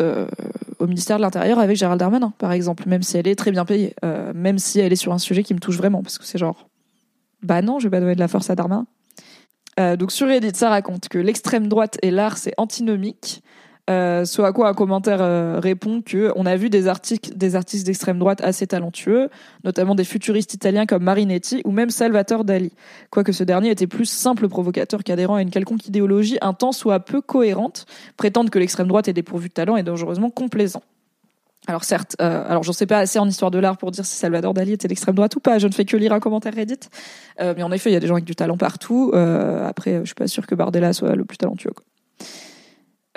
[0.78, 3.64] au ministère de l'Intérieur avec Gérald Darmanin, par exemple, même si elle est très bien
[3.64, 6.24] payée, euh, même si elle est sur un sujet qui me touche vraiment, parce que
[6.24, 6.68] c'est genre,
[7.42, 8.86] bah non, je vais pas donner de la force à Darmanin.
[9.78, 13.42] Euh, donc sur Reddit, ça raconte que l'extrême droite et l'art, c'est antinomique.
[13.88, 17.54] Euh, ce à quoi un commentaire euh, répond que on a vu des articles, des
[17.54, 19.30] artistes d'extrême droite assez talentueux,
[19.62, 22.72] notamment des futuristes italiens comme Marinetti ou même Salvatore Dali.
[23.10, 26.98] Quoique ce dernier était plus simple provocateur qu'adhérent à une quelconque idéologie un tant soit
[26.98, 30.82] peu cohérente, prétendre que l'extrême droite est dépourvue de talent et dangereusement complaisant.
[31.68, 34.14] Alors certes, euh, alors j'en sais pas assez en histoire de l'art pour dire si
[34.14, 35.58] Salvador Dali était d'extrême droite ou pas.
[35.58, 36.88] Je ne fais que lire un commentaire Reddit,
[37.40, 39.10] Euh, mais en effet, il y a des gens avec du talent partout.
[39.14, 41.72] Euh, après, je suis pas sûre que Bardella soit le plus talentueux.
[41.72, 41.84] Quoi.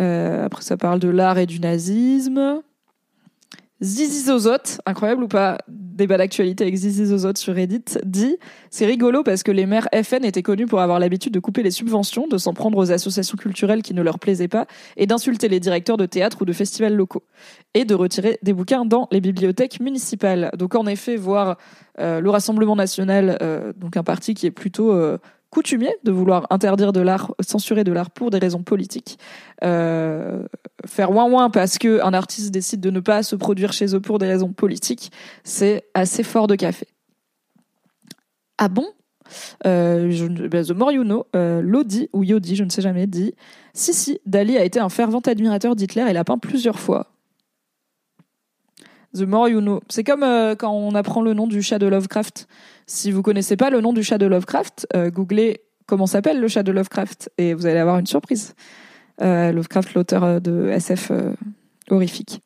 [0.02, 2.62] Euh, après, ça parle de l'art et du nazisme.
[3.82, 4.30] Zizi
[4.86, 8.38] incroyable ou pas Débat d'actualité avec Zizi sur Reddit, dit
[8.72, 11.72] C'est rigolo parce que les maires FN étaient connus pour avoir l'habitude de couper les
[11.72, 15.60] subventions, de s'en prendre aux associations culturelles qui ne leur plaisaient pas et d'insulter les
[15.60, 17.24] directeurs de théâtre ou de festivals locaux
[17.74, 20.52] et de retirer des bouquins dans les bibliothèques municipales.
[20.58, 21.58] Donc en effet, voir
[22.00, 24.94] euh, le Rassemblement national, euh, donc un parti qui est plutôt
[25.50, 29.18] coutumier de vouloir interdire de l'art, censurer de l'art pour des raisons politiques,
[29.64, 30.44] euh,
[30.86, 34.00] faire ouin ouin parce que un artiste décide de ne pas se produire chez eux
[34.00, 35.12] pour des raisons politiques,
[35.44, 36.88] c'est assez fort de café.
[38.58, 38.88] Ah bon?
[39.66, 40.92] Euh, ben, The More
[41.36, 43.34] euh, Lodi ou Yodi, je ne sais jamais, dit
[43.74, 47.08] Si, si, Dali a été un fervent admirateur d'Hitler et l'a peint plusieurs fois.
[49.16, 49.82] The More You Know.
[49.90, 52.48] C'est comme euh, quand on apprend le nom du chat de Lovecraft.
[52.86, 56.48] Si vous connaissez pas le nom du chat de Lovecraft, euh, googlez comment s'appelle le
[56.48, 58.54] chat de Lovecraft et vous allez avoir une surprise.
[59.22, 61.12] Euh, Lovecraft, l'auteur de SF
[61.90, 62.42] horrifique.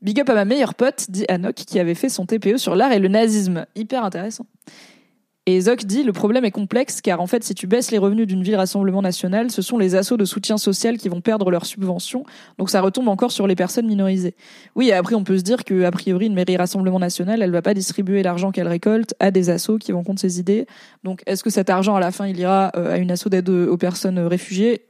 [0.00, 2.92] Big up à ma meilleure pote, dit Anok, qui avait fait son TPE sur l'art
[2.92, 3.66] et le nazisme.
[3.74, 4.46] Hyper intéressant.
[5.50, 8.26] Et Zoc dit le problème est complexe car en fait si tu baisses les revenus
[8.26, 11.64] d'une ville Rassemblement National, ce sont les assauts de soutien social qui vont perdre leurs
[11.64, 12.24] subventions.
[12.58, 14.34] Donc ça retombe encore sur les personnes minorisées.
[14.74, 17.50] Oui, et après on peut se dire que a priori une mairie Rassemblement National, elle
[17.50, 20.66] va pas distribuer l'argent qu'elle récolte à des assauts qui vont contre ses idées.
[21.02, 23.48] Donc est-ce que cet argent à la fin il ira euh, à une asso d'aide
[23.48, 24.82] aux personnes réfugiées?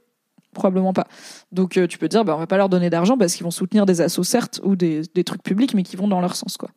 [0.53, 1.07] Probablement pas.
[1.53, 3.51] Donc euh, tu peux dire bah on va pas leur donner d'argent parce qu'ils vont
[3.51, 6.57] soutenir des assos certes ou des, des trucs publics mais qui vont dans leur sens
[6.57, 6.69] quoi.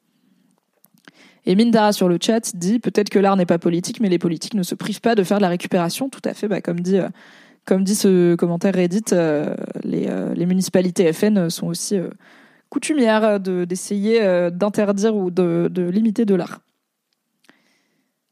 [1.44, 4.55] Et Mindara sur le chat dit peut-être que l'art n'est pas politique, mais les politiques
[4.55, 6.09] ne se privent pas de faire de la récupération.
[6.09, 7.09] Tout à fait, bah, comme dit, euh,
[7.64, 11.98] comme dit ce commentaire Reddit, euh, les, euh, les, municipalités FN sont aussi
[12.68, 16.61] coutumières d'essayer d'interdire ou de, de limiter de l'art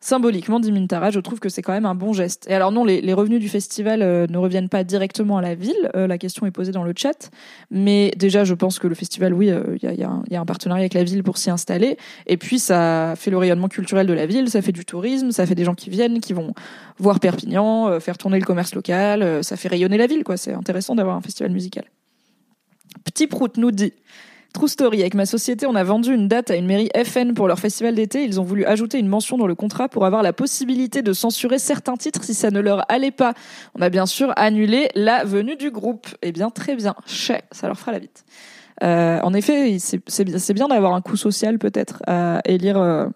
[0.00, 2.46] symboliquement, dit Mintara, je trouve que c'est quand même un bon geste.
[2.48, 5.90] Et alors non, les, revenus du festival euh, ne reviennent pas directement à la ville.
[5.94, 7.30] Euh, la question est posée dans le chat.
[7.70, 10.94] Mais déjà, je pense que le festival, oui, euh, il y, a, un partenariat avec
[10.94, 11.98] la ville pour s'y installer.
[12.26, 15.44] Et puis, ça fait le rayonnement culturel de la ville, ça fait du tourisme, ça
[15.44, 16.54] fait des gens qui viennent, qui vont
[16.98, 19.44] voir Perpignan, faire tourner le commerce local.
[19.44, 20.36] ça fait rayonner la ville, quoi.
[20.36, 21.84] C'est intéressant d'avoir un festival musical.
[23.04, 23.92] Petit Prout nous dit
[24.52, 27.46] True story, avec ma société, on a vendu une date à une mairie FN pour
[27.46, 28.24] leur festival d'été.
[28.24, 31.60] Ils ont voulu ajouter une mention dans le contrat pour avoir la possibilité de censurer
[31.60, 33.34] certains titres si ça ne leur allait pas.
[33.78, 36.08] On a bien sûr annulé la venue du groupe.
[36.22, 36.96] Eh bien, très bien.
[37.06, 38.24] Chez, ça leur fera la vite.
[38.82, 43.06] Euh, en effet, c'est bien d'avoir un coup social peut-être à élire euh,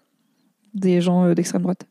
[0.73, 1.85] des gens euh, d'extrême droite.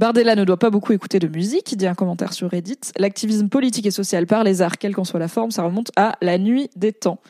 [0.00, 2.78] Bardella ne doit pas beaucoup écouter de musique, dit un commentaire sur Reddit.
[2.96, 6.16] L'activisme politique et social par les arts, quelle qu'en soit la forme, ça remonte à
[6.22, 7.20] la nuit des temps.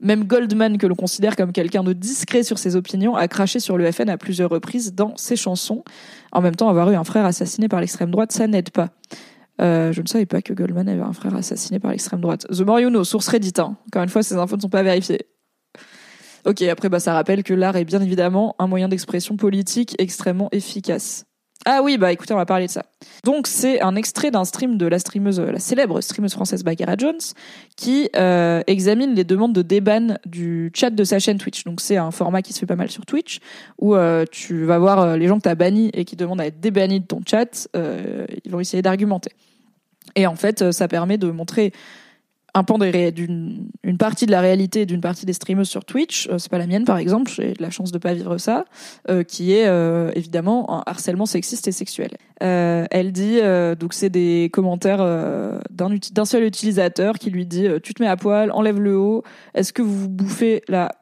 [0.00, 3.78] Même Goldman, que l'on considère comme quelqu'un de discret sur ses opinions, a craché sur
[3.78, 5.82] le FN à plusieurs reprises dans ses chansons.
[6.30, 8.90] En même temps, avoir eu un frère assassiné par l'extrême droite, ça n'aide pas.
[9.62, 12.46] Euh, je ne savais pas que Goldman avait un frère assassiné par l'extrême droite.
[12.50, 13.54] The More source Reddit.
[13.56, 13.76] Hein.
[13.86, 15.22] Encore une fois, ces infos ne sont pas vérifiées.
[16.44, 20.50] Ok, après, bah, ça rappelle que l'art est bien évidemment un moyen d'expression politique extrêmement
[20.52, 21.24] efficace.
[21.66, 22.86] Ah oui, bah écoutez, on va parler de ça.
[23.24, 27.20] Donc c'est un extrait d'un stream de la streameuse, la célèbre streameuse française Bagheera Jones,
[27.76, 31.64] qui euh, examine les demandes de déban du chat de sa chaîne Twitch.
[31.64, 33.40] Donc c'est un format qui se fait pas mal sur Twitch,
[33.78, 36.40] où euh, tu vas voir euh, les gens que tu as bannis et qui demandent
[36.40, 39.32] à être débannis de ton chat, ils vont essayer d'argumenter.
[40.16, 41.72] Et en fait, ça permet de montrer
[42.54, 46.38] un pan d'une une partie de la réalité d'une partie des streamers sur Twitch, euh,
[46.38, 48.64] c'est pas la mienne par exemple, j'ai la chance de pas vivre ça,
[49.08, 52.10] euh, qui est euh, évidemment un harcèlement sexiste et sexuel.
[52.40, 53.40] elle dit
[53.78, 55.04] donc c'est des commentaires
[55.70, 59.22] d'un d'un seul utilisateur qui lui dit tu te mets à poil, enlève le haut,
[59.54, 60.99] est-ce que vous bouffez la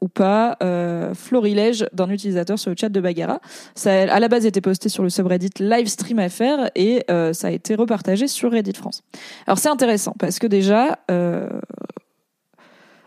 [0.00, 3.40] ou pas euh, florilège d'un utilisateur sur le chat de Bagara.
[3.74, 7.74] Ça à la base été posté sur le subreddit Livestream.fr et euh, ça a été
[7.74, 9.02] repartagé sur Reddit France.
[9.46, 11.48] Alors c'est intéressant parce que déjà euh,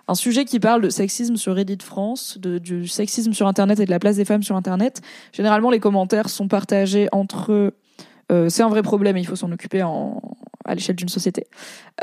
[0.07, 3.85] un sujet qui parle de sexisme sur Reddit France, de, du sexisme sur Internet et
[3.85, 5.01] de la place des femmes sur Internet.
[5.31, 7.73] Généralement les commentaires sont partagés entre
[8.31, 10.21] euh, c'est un vrai problème et il faut s'en occuper en,
[10.65, 11.47] à l'échelle d'une société.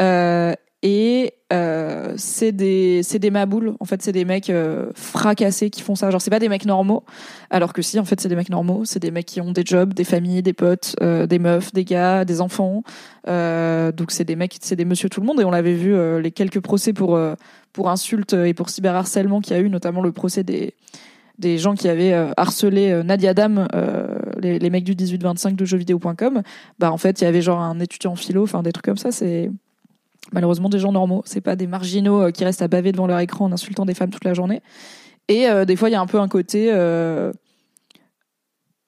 [0.01, 0.53] Euh,
[0.89, 3.75] et euh, c'est des c'est des maboules.
[3.81, 6.13] En fait c'est des mecs euh, fracassés qui font ça.
[6.13, 7.03] Genre c'est pas des mecs normaux.
[7.51, 8.85] Alors que si en fait c'est des mecs normaux.
[8.85, 11.85] C'est des mecs qui ont des jobs des familles des potes euh, des meufs des
[11.85, 12.85] gars des enfants.
[13.27, 15.41] Donc c'est des mecs c'est des monsieur tout le monde.
[15.41, 17.19] Et on l'avait vu les quelques procès pour
[17.73, 20.75] pour insultes et pour cyberharcèlement qu'il y a eu notamment le procès des
[21.41, 23.67] des gens qui avaient harcelé Nadia Dam,
[24.39, 26.43] les, les mecs du 18-25 de jeuxvideo.com,
[26.79, 28.97] bah en fait il y avait genre un étudiant en philo, enfin des trucs comme
[28.97, 29.51] ça, c'est
[30.33, 31.23] malheureusement des gens normaux.
[31.25, 33.95] C'est pas des marginaux euh, qui restent à baver devant leur écran en insultant des
[33.95, 34.63] femmes toute la journée.
[35.29, 37.33] Et euh, des fois, il y a un peu un côté euh,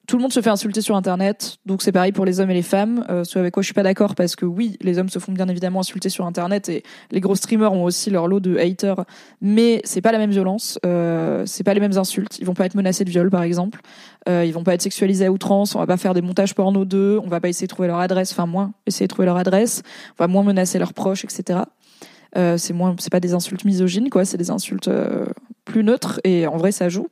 [0.09, 2.55] tout le monde se fait insulter sur Internet, donc c'est pareil pour les hommes et
[2.55, 3.05] les femmes.
[3.11, 5.33] Euh, ce avec quoi je suis pas d'accord, parce que oui, les hommes se font
[5.33, 9.05] bien évidemment insulter sur Internet et les gros streamers ont aussi leur lot de haters,
[9.43, 12.39] mais c'est pas la même violence, euh, c'est pas les mêmes insultes.
[12.39, 13.81] Ils vont pas être menacés de viol, par exemple.
[14.29, 15.75] Euh, ils vont pas être sexualisés à outrance.
[15.75, 17.21] On va pas faire des montages porno d'eux.
[17.23, 19.83] On va pas essayer de trouver leur adresse, enfin moins essayer de trouver leur adresse.
[20.19, 21.61] On va moins menacer leurs proches, etc.
[22.37, 24.25] Euh, c'est moins, c'est pas des insultes misogynes, quoi.
[24.25, 25.27] C'est des insultes euh,
[25.65, 27.09] plus neutres et en vrai ça joue.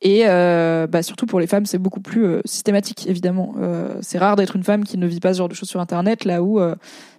[0.00, 3.54] Et euh, bah, surtout pour les femmes, c'est beaucoup plus euh, systématique, évidemment.
[3.58, 5.80] Euh, c'est rare d'être une femme qui ne vit pas ce genre de choses sur
[5.80, 6.60] Internet, là où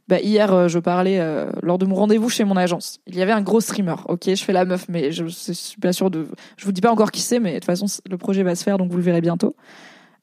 [0.07, 1.21] bah, hier, je parlais
[1.61, 2.99] lors de mon rendez-vous chez mon agence.
[3.05, 3.95] Il y avait un gros streamer.
[4.07, 5.75] Ok, je fais la meuf, mais je, je suis.
[5.81, 8.63] Je vous dis pas encore qui c'est, mais de toute façon, le projet va se
[8.63, 9.55] faire, donc vous le verrez bientôt.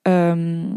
[0.06, 0.68] je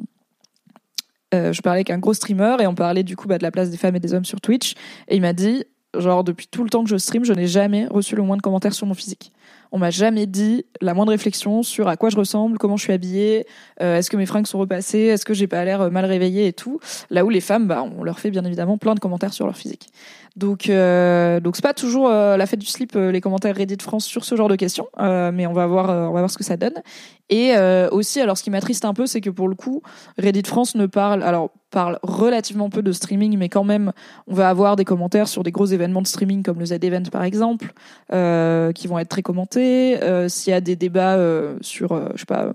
[1.62, 3.78] parlais avec un gros streamer et on parlait du coup bah, de la place des
[3.78, 4.74] femmes et des hommes sur Twitch.
[5.08, 5.64] Et il m'a dit,
[5.98, 8.42] genre depuis tout le temps que je stream, je n'ai jamais reçu le moins de
[8.42, 9.32] commentaires sur mon physique.
[9.72, 12.94] On m'a jamais dit la moindre réflexion sur à quoi je ressemble, comment je suis
[12.94, 13.46] habillée,
[13.82, 16.54] euh, est-ce que mes fringues sont repassées, est-ce que j'ai pas l'air mal réveillée et
[16.54, 16.80] tout.
[17.10, 19.56] Là où les femmes, bah, on leur fait bien évidemment plein de commentaires sur leur
[19.56, 19.90] physique.
[20.36, 23.78] Donc, euh, donc c'est pas toujours euh, la fête du slip euh, les commentaires Reddit
[23.82, 26.38] France sur ce genre de questions, euh, mais on va voir, on va voir ce
[26.38, 26.76] que ça donne.
[27.32, 27.54] Et
[27.92, 29.84] aussi, alors ce qui m'attriste un peu, c'est que pour le coup,
[30.18, 33.92] Reddit France ne parle, alors parle relativement peu de streaming, mais quand même,
[34.26, 37.04] on va avoir des commentaires sur des gros événements de streaming comme le Z Event
[37.12, 37.74] par exemple,
[38.10, 40.00] qui vont être très commentés.
[40.28, 41.20] S'il y a des débats
[41.62, 42.52] sur, je sais pas,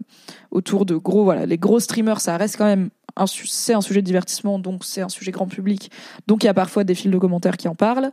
[0.50, 2.90] autour de gros, voilà, les gros streamers, ça reste quand même
[3.26, 5.90] c'est un sujet de divertissement, donc c'est un sujet grand public.
[6.26, 8.10] Donc il y a parfois des fils de commentaires qui en parlent.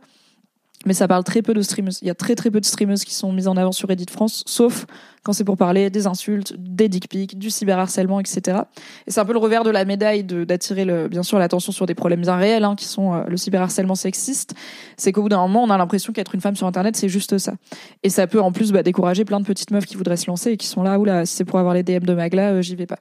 [0.84, 1.92] Mais ça parle très peu de streamers.
[2.02, 4.06] Il y a très très peu de streamers qui sont mises en avant sur Reddit
[4.10, 4.86] France, sauf
[5.24, 8.62] quand c'est pour parler des insultes, des dick pics, du cyberharcèlement, etc.
[9.06, 11.94] Et c'est un peu le revers de la médaille d'attirer bien sûr l'attention sur des
[11.94, 14.54] problèmes bien réels, hein, qui sont euh, le cyberharcèlement sexiste.
[14.96, 17.38] C'est qu'au bout d'un moment, on a l'impression qu'être une femme sur Internet, c'est juste
[17.38, 17.54] ça.
[18.02, 20.50] Et ça peut en plus bah, décourager plein de petites meufs qui voudraient se lancer
[20.50, 22.74] et qui sont là, oula, si c'est pour avoir les DM de Magla, euh, j'y
[22.74, 22.98] vais pas.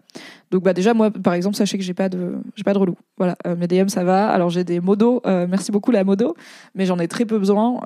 [0.52, 2.98] Donc bah déjà moi, par exemple, sachez que j'ai pas de, j'ai pas de relou.
[3.18, 4.28] Voilà, euh, mes DM ça va.
[4.28, 6.36] Alors j'ai des modos, merci beaucoup la modo,
[6.76, 7.80] mais j'en ai très peu besoin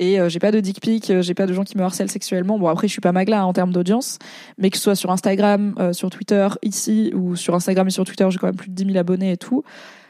[0.00, 2.58] et j'ai pas de dick pic, j'ai pas de gens qui me harcèlent sexuellement.
[2.58, 4.18] Bon après, je suis pas Magla hein, en termes d'audience,
[4.58, 8.04] mais que ce soit sur Instagram, euh, sur Twitter, ici, ou sur Instagram et sur
[8.04, 9.62] Twitter, j'ai quand même plus de 10 000 abonnés et tout,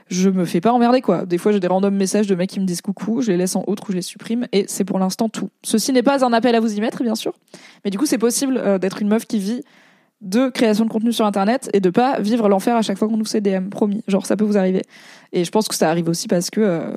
[0.09, 1.27] je me fais pas emmerder quoi.
[1.27, 3.57] Des fois j'ai des random messages de mecs qui me disent coucou, je les laisse
[3.57, 5.51] en autre ou je les supprime, et c'est pour l'instant tout.
[5.63, 7.35] Ceci n'est pas un appel à vous y mettre, bien sûr,
[7.85, 9.63] mais du coup c'est possible euh, d'être une meuf qui vit
[10.21, 13.17] de création de contenu sur internet et de pas vivre l'enfer à chaque fois qu'on
[13.17, 14.03] nous fait DM, promis.
[14.09, 14.83] Genre ça peut vous arriver.
[15.33, 16.93] Et je pense que ça arrive aussi parce que euh,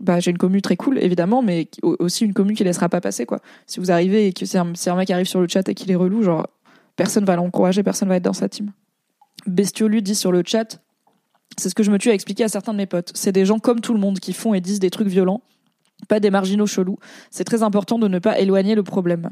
[0.00, 3.26] bah, j'ai une commu très cool, évidemment, mais aussi une commu qui laissera pas passer,
[3.26, 3.40] quoi.
[3.66, 5.90] Si vous arrivez et que si un, un mec arrive sur le chat et qu'il
[5.90, 6.46] est relou, genre,
[6.96, 8.72] personne va l'encourager, personne va être dans sa team.
[9.46, 10.80] Bestiolu dit sur le chat,
[11.56, 13.12] c'est ce que je me tue à expliquer à certains de mes potes.
[13.14, 15.42] C'est des gens comme tout le monde qui font et disent des trucs violents,
[16.08, 16.98] pas des marginaux chelous.
[17.30, 19.30] C'est très important de ne pas éloigner le problème.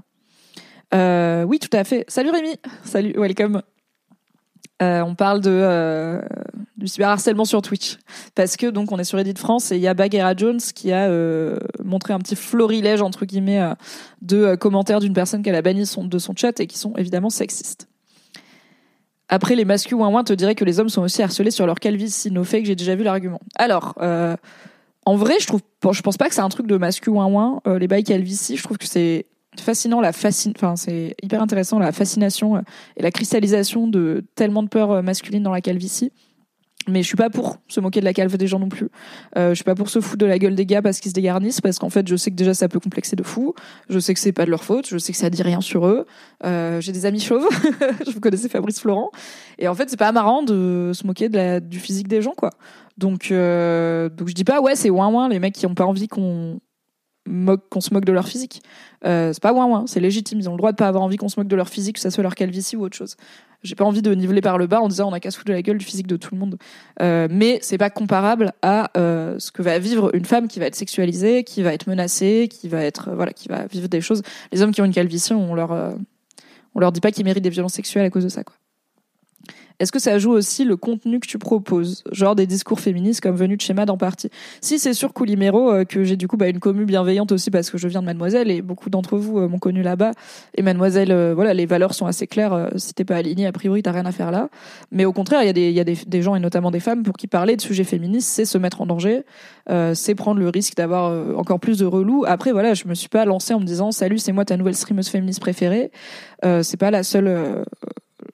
[0.94, 2.04] Euh, oui, tout à fait.
[2.08, 2.56] Salut Rémi.
[2.84, 3.62] Salut, welcome.
[4.80, 6.20] Euh, on parle de euh,
[6.78, 7.98] du cyberharcèlement sur Twitch
[8.36, 10.92] parce que donc on est sur Reddit France et il y a Bagheera Jones qui
[10.92, 13.74] a euh, montré un petit florilège entre guillemets euh,
[14.22, 17.30] de euh, commentaires d'une personne qu'elle a banni de son chat et qui sont évidemment
[17.30, 17.88] sexistes.
[19.28, 22.30] Après les masculins ouin te dirait que les hommes sont aussi harcelés sur leur calvitie,
[22.30, 23.40] no fake, j'ai déjà vu l'argument.
[23.56, 23.98] Alors
[25.04, 25.60] en vrai, je trouve
[25.90, 28.78] je pense pas que c'est un truc de ouin ouin les bails calvitie, je trouve
[28.78, 29.26] que c'est
[29.58, 32.60] fascinant la fascine enfin c'est hyper intéressant la fascination euh,
[32.96, 36.12] et la cristallisation de tellement de peurs euh, masculines dans la calvitie
[36.88, 38.88] mais je suis pas pour se moquer de la calve des gens non plus.
[39.36, 41.14] Euh, je suis pas pour se foutre de la gueule des gars parce qu'ils se
[41.14, 43.54] dégarnissent, parce qu'en fait, je sais que déjà ça peut complexer de fou.
[43.88, 44.88] Je sais que c'est pas de leur faute.
[44.88, 46.06] Je sais que ça dit rien sur eux.
[46.44, 47.46] Euh, J'ai des amis chauves.
[48.06, 49.10] je vous connaissais Fabrice Florent.
[49.58, 51.28] Et en fait, c'est pas marrant de se moquer
[51.60, 52.50] du physique des gens, quoi.
[52.96, 55.84] Donc, euh, donc je dis pas ouais, c'est ouin ouin les mecs qui ont pas
[55.84, 56.58] envie qu'on
[57.70, 58.62] qu'on se moque de leur physique.
[59.04, 60.40] Euh, c'est pas ouin ouin, c'est légitime.
[60.40, 62.00] Ils ont le droit de pas avoir envie qu'on se moque de leur physique, que
[62.00, 63.16] ça soit leur calvitie ou autre chose.
[63.62, 65.48] J'ai pas envie de niveler par le bas en disant on a qu'à se foutre
[65.48, 66.58] de la gueule du physique de tout le monde.
[67.02, 70.66] Euh, mais c'est pas comparable à euh, ce que va vivre une femme qui va
[70.66, 74.22] être sexualisée, qui va être menacée, qui va être voilà, qui va vivre des choses.
[74.52, 75.72] Les hommes qui ont une calvitie, on leur
[76.74, 78.54] on leur dit pas qu'ils méritent des violences sexuelles à cause de ça quoi.
[79.80, 83.36] Est-ce que ça joue aussi le contenu que tu proposes, genre des discours féministes comme
[83.36, 84.28] venu de schéma dans partie?
[84.60, 87.70] Si c'est sur Coulimero euh, que j'ai du coup bah, une commu bienveillante aussi parce
[87.70, 90.10] que je viens de Mademoiselle et beaucoup d'entre vous euh, m'ont connu là-bas
[90.56, 92.70] et Mademoiselle, euh, voilà, les valeurs sont assez claires.
[92.74, 94.48] si t'es pas aligné, a priori t'as rien à faire là.
[94.90, 97.54] Mais au contraire, il y a des, gens et notamment des femmes pour qui parler
[97.54, 99.22] de sujets féministes, c'est se mettre en danger,
[99.94, 102.24] c'est prendre le risque d'avoir encore plus de relous.
[102.26, 104.74] Après voilà, je me suis pas lancée en me disant salut, c'est moi ta nouvelle
[104.74, 105.92] streameuse féministe préférée.
[106.42, 107.64] c'est pas la seule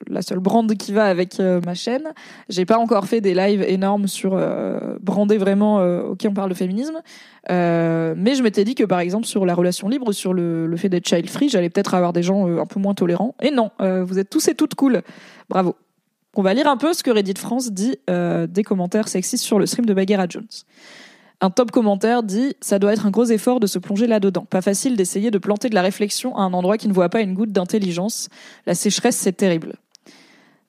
[0.07, 2.13] la seule brand qui va avec euh, ma chaîne.
[2.49, 6.49] J'ai pas encore fait des lives énormes sur euh, brander vraiment euh, ok on parle
[6.49, 7.01] de féminisme,
[7.49, 10.89] mais je m'étais dit que par exemple sur la relation libre, sur le, le fait
[10.89, 13.35] d'être child free, j'allais peut-être avoir des gens un peu moins tolérants.
[13.41, 15.01] Et non, vous êtes tous et toutes cool.
[15.49, 15.75] Bravo.
[16.37, 19.65] On va lire un peu ce que Reddit France dit des commentaires sexistes sur le
[19.65, 20.47] stream de Bagheera Jones.
[21.41, 24.45] Un top commentaire dit Ça doit être un gros effort de se plonger là-dedans.
[24.45, 27.21] Pas facile d'essayer de planter de la réflexion à un endroit qui ne voit pas
[27.21, 28.29] une goutte d'intelligence.
[28.65, 29.75] La sécheresse, c'est terrible.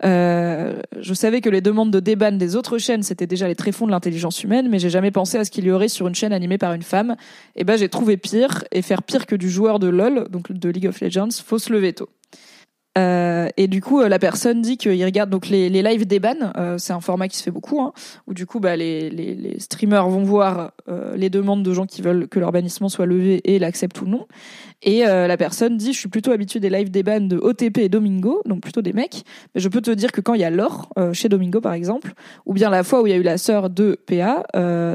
[0.05, 3.87] Euh, je savais que les demandes de déban des autres chaînes, c'était déjà les tréfonds
[3.87, 6.33] de l'intelligence humaine, mais j'ai jamais pensé à ce qu'il y aurait sur une chaîne
[6.33, 7.17] animée par une femme.
[7.55, 10.69] Et ben, j'ai trouvé pire, et faire pire que du joueur de LoL, donc de
[10.69, 11.95] League of Legends, faut se lever.
[12.97, 16.21] Euh, et du coup, euh, la personne dit qu'il regarde donc les, les lives des.
[16.57, 17.93] Euh, c'est un format qui se fait beaucoup, hein,
[18.27, 20.73] où du coup, bah, les, les, les streamers vont voir
[21.17, 24.27] les demandes de gens qui veulent que leur bannissement soit levé et l'acceptent ou non.
[24.83, 28.43] Et la personne dit, je suis plutôt habituée des lives des de OTP et Domingo,
[28.47, 29.25] donc plutôt des mecs.
[29.55, 32.13] Mais je peux te dire que quand il y a l'or chez Domingo par exemple,
[32.47, 34.45] ou bien la fois où il y a eu la sœur de PA,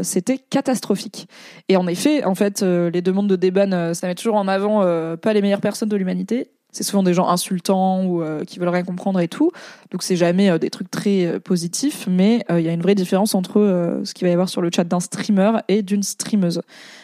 [0.04, 1.28] c'était catastrophique.
[1.68, 4.82] Et en effet, en fait, les demandes de déban, ça met toujours en avant
[5.17, 8.69] pas les meilleures personnes de l'humanité c'est souvent des gens insultants ou euh, qui veulent
[8.69, 9.52] rien comprendre et tout.
[9.92, 12.96] Donc c'est jamais euh, des trucs très euh, positifs, mais il y a une vraie
[12.96, 16.62] différence entre ce qu'il va y avoir sur le chat d'un streamer et d'une streameuse.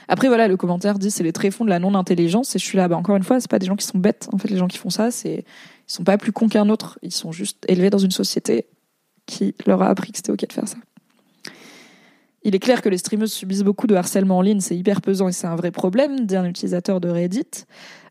[0.08, 2.88] Après voilà, le commentaire dit c'est les tréfonds de la non-intelligence et je suis là,
[2.88, 4.30] bah encore une fois, c'est pas des gens qui sont bêtes.
[4.32, 5.44] En fait, les gens qui font ça, c'est
[5.88, 7.00] ils sont pas plus cons qu'un autre.
[7.02, 8.68] Ils sont juste élevés dans une société
[9.26, 10.78] qui leur a appris que c'était ok de faire ça.
[12.44, 15.28] Il est clair que les streameuses subissent beaucoup de harcèlement en ligne, c'est hyper pesant
[15.28, 17.66] et c'est un vrai problème, dit un utilisateur de Reddit.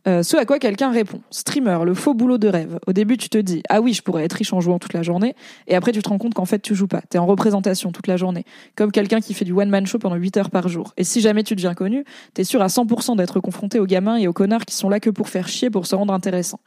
[0.06, 2.78] Euh, ce à quoi quelqu'un répond Streamer, le faux boulot de rêve.
[2.86, 5.02] Au début, tu te dis Ah oui, je pourrais être riche en jouant toute la
[5.02, 5.34] journée.
[5.66, 7.02] Et après, tu te rends compte qu'en fait, tu joues pas.
[7.08, 8.44] T'es en représentation toute la journée.
[8.76, 10.94] Comme quelqu'un qui fait du one-man show pendant 8 heures par jour.
[10.96, 12.04] Et si jamais tu deviens connu,
[12.34, 15.10] t'es sûr à 100% d'être confronté aux gamins et aux connards qui sont là que
[15.10, 16.60] pour faire chier, pour se rendre intéressant.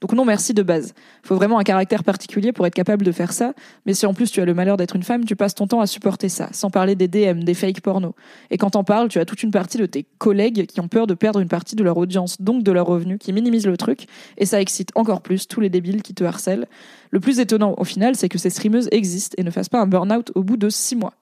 [0.00, 0.94] Donc non merci de base.
[1.22, 3.54] Faut vraiment un caractère particulier pour être capable de faire ça.
[3.86, 5.80] Mais si en plus tu as le malheur d'être une femme, tu passes ton temps
[5.80, 8.14] à supporter ça, sans parler des DM, des fake porno.
[8.50, 11.06] Et quand t'en parles, tu as toute une partie de tes collègues qui ont peur
[11.06, 14.06] de perdre une partie de leur audience, donc de leur revenu, qui minimisent le truc.
[14.36, 16.66] Et ça excite encore plus tous les débiles qui te harcèlent.
[17.10, 19.86] Le plus étonnant au final, c'est que ces streameuses existent et ne fassent pas un
[19.86, 21.14] burn-out au bout de six mois.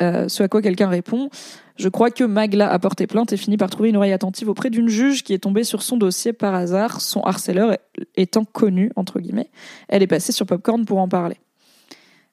[0.00, 1.28] Euh, ce à quoi quelqu'un répond
[1.76, 4.70] Je crois que Magla a porté plainte et fini par trouver une oreille attentive auprès
[4.70, 7.76] d'une juge qui est tombée sur son dossier par hasard, son harceleur
[8.16, 9.50] étant connu, entre guillemets.
[9.88, 11.38] Elle est passée sur Popcorn pour en parler.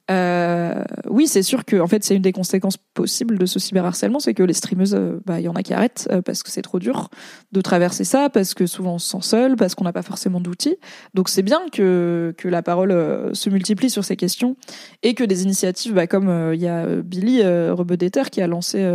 [0.09, 4.19] Euh, oui, c'est sûr que en fait, c'est une des conséquences possibles de ce cyberharcèlement,
[4.19, 6.49] c'est que les streameuses, euh, bah, il y en a qui arrêtent euh, parce que
[6.49, 7.09] c'est trop dur
[7.51, 10.39] de traverser ça, parce que souvent on se sent seul, parce qu'on n'a pas forcément
[10.39, 10.77] d'outils.
[11.13, 12.91] Donc c'est bien que que la parole
[13.33, 14.55] se multiplie sur ces questions
[15.03, 18.87] et que des initiatives, bah, comme il y a Billy Rebedeter qui a lancé,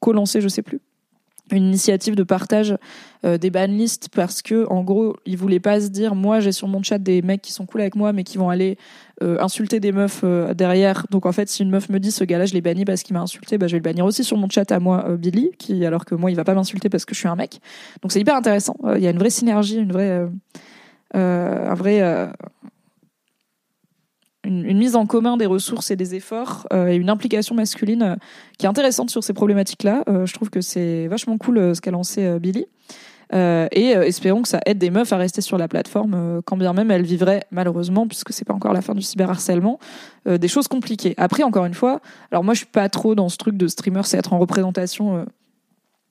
[0.00, 0.80] co-lancé, je sais plus,
[1.56, 2.76] une initiative de partage
[3.24, 6.68] euh, des banlistes parce que en gros ils voulaient pas se dire moi j'ai sur
[6.68, 8.78] mon chat des mecs qui sont cool avec moi mais qui vont aller
[9.22, 11.06] euh, insulter des meufs euh, derrière.
[11.10, 13.14] Donc en fait si une meuf me dit ce gars-là je l'ai banni parce qu'il
[13.14, 15.84] m'a insulté bah je vais le bannir aussi sur mon chat à moi Billy qui
[15.84, 17.60] alors que moi il va pas m'insulter parce que je suis un mec.
[18.02, 18.76] Donc c'est hyper intéressant.
[18.96, 20.26] Il y a une vraie synergie une vraie
[21.12, 22.00] un vrai
[24.44, 28.16] une, mise en commun des ressources et des efforts euh, et une implication masculine euh,
[28.58, 30.04] qui est intéressante sur ces problématiques-là.
[30.08, 32.66] Euh, je trouve que c'est vachement cool ce qu'a lancé Billy.
[33.32, 36.90] et espérons que ça aide des meufs à rester sur la plateforme, quand bien même
[36.90, 39.78] elles vivraient malheureusement, puisque c'est pas encore la fin du cyberharcèlement,
[40.26, 41.14] des choses compliquées.
[41.16, 42.00] Après, encore une fois,
[42.32, 45.26] alors moi je suis pas trop dans ce truc de streamer, c'est être en représentation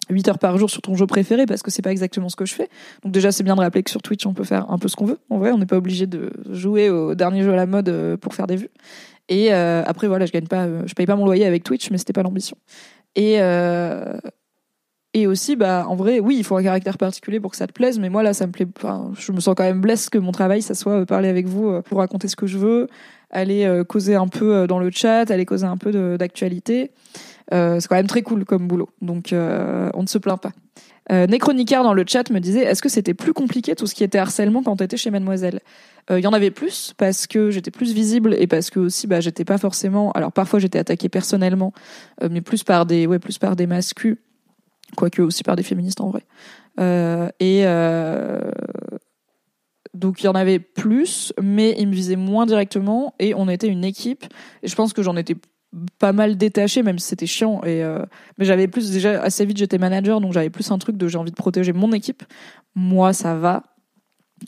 [0.10, 2.46] 8 heures par jour sur ton jeu préféré parce que c'est pas exactement ce que
[2.46, 2.70] je fais.
[3.04, 4.96] Donc déjà c'est bien de rappeler que sur Twitch on peut faire un peu ce
[4.96, 5.20] qu'on veut.
[5.30, 8.18] En vrai, on n'est pas obligé de jouer au dernier jeu à la mode euh,
[8.18, 8.70] pour faire des vues.
[9.28, 11.92] Et euh, après voilà, je gagne pas euh, je paye pas mon loyer avec Twitch
[11.92, 12.58] mais c'était pas l'ambition.
[13.16, 13.40] Et
[15.16, 17.74] et aussi bah en vrai, oui, il faut un caractère particulier pour que ça te
[17.74, 20.20] plaise mais moi là ça me plaît enfin, je me sens quand même blesse que
[20.20, 22.88] mon travail ça soit parler avec vous pour raconter ce que je veux,
[23.32, 26.92] aller causer un peu dans le chat, aller causer un peu d'actualité.
[27.54, 28.90] Euh, c'est quand même très cool comme boulot.
[29.02, 30.52] Donc euh, on ne se plaint pas.
[31.12, 34.20] Euh, dans le chat me disait est-ce que c'était plus compliqué tout ce qui était
[34.20, 35.60] harcèlement quand t'étais chez Mademoiselle
[36.12, 39.20] Il y en avait plus parce que j'étais plus visible et parce que aussi bah
[39.20, 40.12] j'étais pas forcément.
[40.12, 41.74] Alors parfois j'étais attaquée personnellement,
[42.30, 44.18] mais plus par des ouais plus par des mascus,
[44.96, 46.24] quoique aussi par des féministes en vrai.
[47.40, 47.66] et
[49.96, 53.68] donc il y en avait plus, mais ils me visaient moins directement et on était
[53.68, 54.26] une équipe.
[54.62, 55.36] Et je pense que j'en étais
[56.00, 58.04] pas mal détaché même si c'était chiant et euh,
[58.38, 61.18] mais j'avais plus déjà assez vite j'étais manager donc j'avais plus un truc de j'ai
[61.18, 62.24] envie de protéger mon équipe.
[62.76, 63.64] Moi ça va.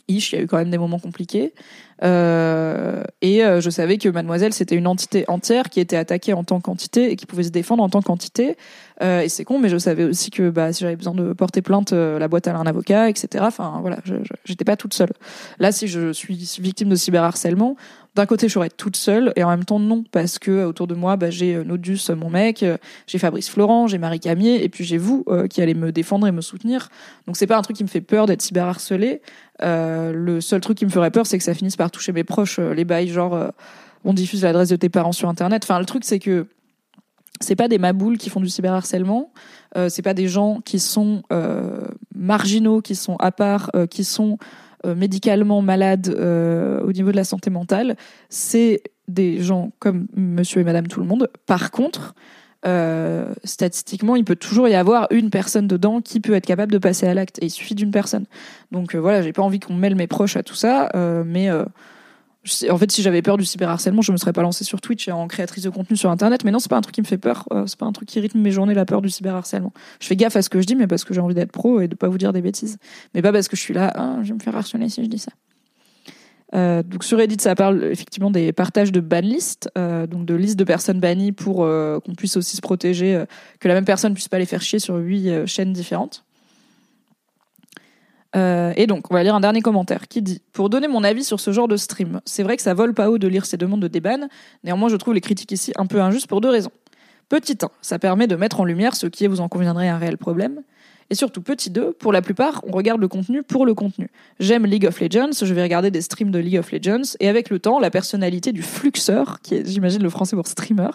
[0.08, 1.54] Ish il y a eu quand même des moments compliqués
[2.02, 6.42] euh, et euh, je savais que Mademoiselle, c'était une entité entière qui était attaquée en
[6.42, 8.56] tant qu'entité et qui pouvait se défendre en tant qu'entité.
[9.02, 11.62] Euh, et c'est con, mais je savais aussi que bah, si j'avais besoin de porter
[11.62, 13.44] plainte, la boîte à un avocat, etc.
[13.46, 13.98] Enfin voilà,
[14.44, 15.12] j'étais pas toute seule.
[15.58, 17.76] Là, si je suis victime de cyberharcèlement,
[18.14, 20.94] d'un côté, je serais toute seule et en même temps non, parce que autour de
[20.94, 22.64] moi, bah, j'ai Nodus, mon mec,
[23.06, 26.32] j'ai Fabrice Florent, j'ai Marie Camier, et puis j'ai vous qui allez me défendre et
[26.32, 26.90] me soutenir.
[27.26, 29.22] Donc c'est pas un truc qui me fait peur d'être cyberharcelé.
[29.62, 32.24] Euh, le seul truc qui me ferait peur, c'est que ça finisse par toucher mes
[32.24, 33.48] proches, euh, les bails genre euh,
[34.04, 35.62] on diffuse l'adresse de tes parents sur internet.
[35.64, 36.46] Enfin, le truc c'est que
[37.40, 39.32] c'est pas des maboules qui font du cyberharcèlement,
[39.76, 41.22] euh, c'est pas des gens qui sont
[42.14, 44.38] marginaux, qui sont à part, qui sont
[44.84, 47.96] médicalement malades au niveau de la santé mentale.
[48.28, 51.28] C'est des gens comme Monsieur et Madame tout le monde.
[51.46, 52.14] Par contre,
[52.64, 56.78] euh, statistiquement, il peut toujours y avoir une personne dedans qui peut être capable de
[56.78, 57.38] passer à l'acte.
[57.42, 58.26] Et il suffit d'une personne.
[58.70, 61.50] Donc euh, voilà, j'ai pas envie qu'on mêle mes proches à tout ça, euh, mais
[61.50, 65.28] en fait, si j'avais peur du cyberharcèlement, je me serais pas lancée sur Twitch en
[65.28, 66.44] créatrice de contenu sur Internet.
[66.44, 67.48] Mais non, c'est pas un truc qui me fait peur.
[67.66, 69.72] c'est pas un truc qui rythme mes journées, la peur du cyberharcèlement.
[70.00, 71.80] Je fais gaffe à ce que je dis, mais parce que j'ai envie d'être pro
[71.80, 72.78] et de pas vous dire des bêtises.
[73.14, 75.08] Mais pas parce que je suis là, ah, je vais me faire harceler si je
[75.08, 75.30] dis ça.
[76.54, 80.58] Euh, donc sur Reddit, ça parle effectivement des partages de banlist, euh, donc de listes
[80.58, 83.24] de personnes bannies pour euh, qu'on puisse aussi se protéger,
[83.58, 86.24] que la même personne puisse pas les faire chier sur huit chaînes différentes.
[88.34, 91.40] et donc, on va lire un dernier commentaire qui dit Pour donner mon avis sur
[91.40, 93.80] ce genre de stream, c'est vrai que ça vole pas haut de lire ces demandes
[93.80, 94.28] de déban,
[94.64, 96.72] néanmoins je trouve les critiques ici un peu injustes pour deux raisons.
[97.28, 99.96] Petit 1, ça permet de mettre en lumière ce qui est, vous en conviendrez, un
[99.96, 100.62] réel problème.
[101.12, 104.08] Et surtout, petit 2, pour la plupart, on regarde le contenu pour le contenu.
[104.40, 107.50] J'aime League of Legends, je vais regarder des streams de League of Legends, et avec
[107.50, 110.88] le temps, la personnalité du fluxeur, qui est, j'imagine, le français pour streamer,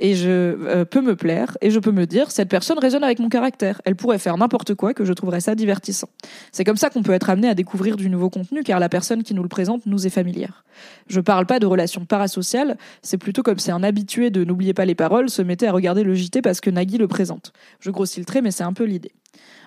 [0.00, 3.18] et je euh, peux me plaire et je peux me dire cette personne résonne avec
[3.18, 3.80] mon caractère.
[3.84, 6.08] Elle pourrait faire n'importe quoi que je trouverais ça divertissant.
[6.52, 9.22] C'est comme ça qu'on peut être amené à découvrir du nouveau contenu car la personne
[9.22, 10.64] qui nous le présente nous est familière.
[11.08, 14.84] Je parle pas de relations parasociales, c'est plutôt comme si un habitué de n'oubliez pas
[14.84, 17.52] les paroles se mettait à regarder le JT parce que Nagui le présente.
[17.80, 19.12] Je grossis le trait mais c'est un peu l'idée.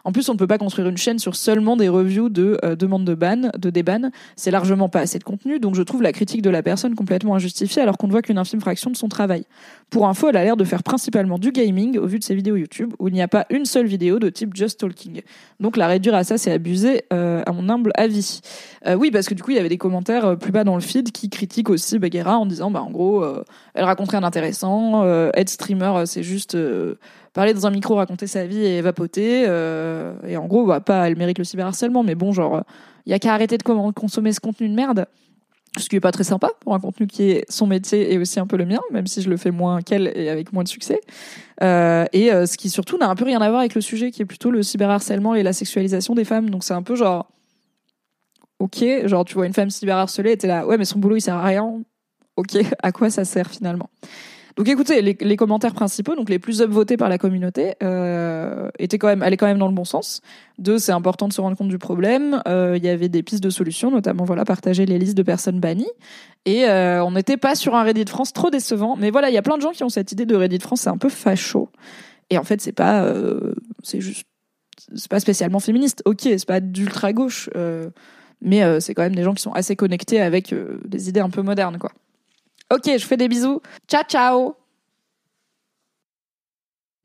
[0.04, 2.76] En plus, on ne peut pas construire une chaîne sur seulement des reviews de euh,
[2.76, 4.12] demandes de ban, de déban.
[4.36, 7.36] C'est largement pas assez de contenu, donc je trouve la critique de la personne complètement
[7.36, 9.46] injustifiée alors qu'on ne voit qu'une infime fraction de son travail.
[9.90, 12.56] Pour info, elle a l'air de faire principalement du gaming au vu de ses vidéos
[12.56, 15.22] YouTube, où il n'y a pas une seule vidéo de type just talking.
[15.60, 18.42] Donc la réduire à ça, c'est abuser, euh, à mon humble avis.
[18.88, 20.82] Euh, oui, parce que du coup, il y avait des commentaires plus bas dans le
[20.82, 23.26] feed qui critiquent aussi Baguera en disant, bah en gros,
[23.74, 26.58] elle raconte rien d'intéressant, être streamer, c'est juste
[27.34, 29.46] parler dans un micro, raconter sa vie et vapoter.
[29.48, 32.64] Euh, et en gros, bah, pas, elle mérite le cyberharcèlement, mais bon, genre,
[33.06, 35.06] il y a qu'à arrêter de consommer ce contenu de merde.
[35.78, 38.42] Ce qui est pas très sympa pour un contenu qui est son métier et aussi
[38.42, 40.68] un peu le mien, même si je le fais moins qu'elle et avec moins de
[40.68, 41.00] succès.
[41.64, 44.12] Euh, et euh, ce qui surtout n'a un peu rien à voir avec le sujet
[44.12, 46.50] qui est plutôt le cyberharcèlement et la sexualisation des femmes.
[46.50, 47.32] Donc c'est un peu genre,
[48.60, 51.22] ok, genre tu vois une femme cyberharcelée et t'es là, ouais mais son boulot il
[51.22, 51.82] sert à rien.
[52.36, 53.90] Ok, à quoi ça sert finalement?
[54.58, 59.08] Donc écoutez, les, commentaires principaux, donc les plus upvotés par la communauté, euh, étaient quand
[59.08, 60.22] même, allaient quand même dans le bon sens.
[60.60, 62.42] Deux, c'est important de se rendre compte du problème.
[62.48, 65.60] Euh, il y avait des pistes de solutions, notamment voilà partager les listes de personnes
[65.60, 65.90] bannies.
[66.46, 68.96] Et euh, on n'était pas sur un Reddit France trop décevant.
[68.98, 70.82] Mais voilà, il y a plein de gens qui ont cette idée de Reddit France,
[70.82, 71.70] c'est un peu facho.
[72.30, 73.14] Et en fait, c'est pas,
[73.84, 74.26] c'est juste,
[74.96, 76.02] c'est pas spécialement féministe.
[76.06, 77.50] Ok, c'est pas d'ultra gauche,
[78.42, 81.42] mais c'est quand même des gens qui sont assez connectés avec des idées un peu
[81.42, 81.92] modernes, quoi.
[82.72, 83.62] Ok, je fais des bisous.
[83.88, 84.56] Ciao, ciao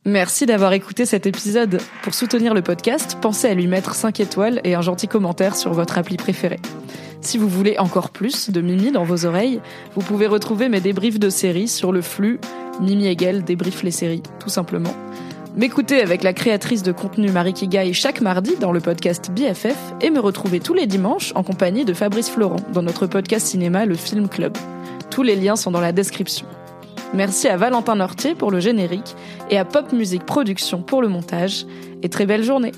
[0.04, 1.80] Merci d'avoir écouté cet épisode.
[2.02, 5.72] Pour soutenir le podcast, pensez à lui mettre 5 étoiles et un gentil commentaire sur
[5.72, 6.60] votre appli préférée.
[7.20, 9.60] Si vous voulez encore plus de Mimi dans vos oreilles,
[9.96, 12.38] vous pouvez retrouver mes débriefs de séries sur le flux
[12.80, 14.94] Mimi Hegel débrief les séries, tout simplement.
[15.56, 20.10] M'écouter avec la créatrice de contenu Marie Kigai chaque mardi dans le podcast BFF et
[20.10, 23.96] me retrouver tous les dimanches en compagnie de Fabrice Florent dans notre podcast cinéma Le
[23.96, 24.56] Film Club.
[25.11, 26.46] Tous les liens sont dans la description.
[27.14, 29.14] Merci à Valentin Nortier pour le générique
[29.50, 31.66] et à Pop Music Production pour le montage.
[32.02, 32.72] Et très belle journée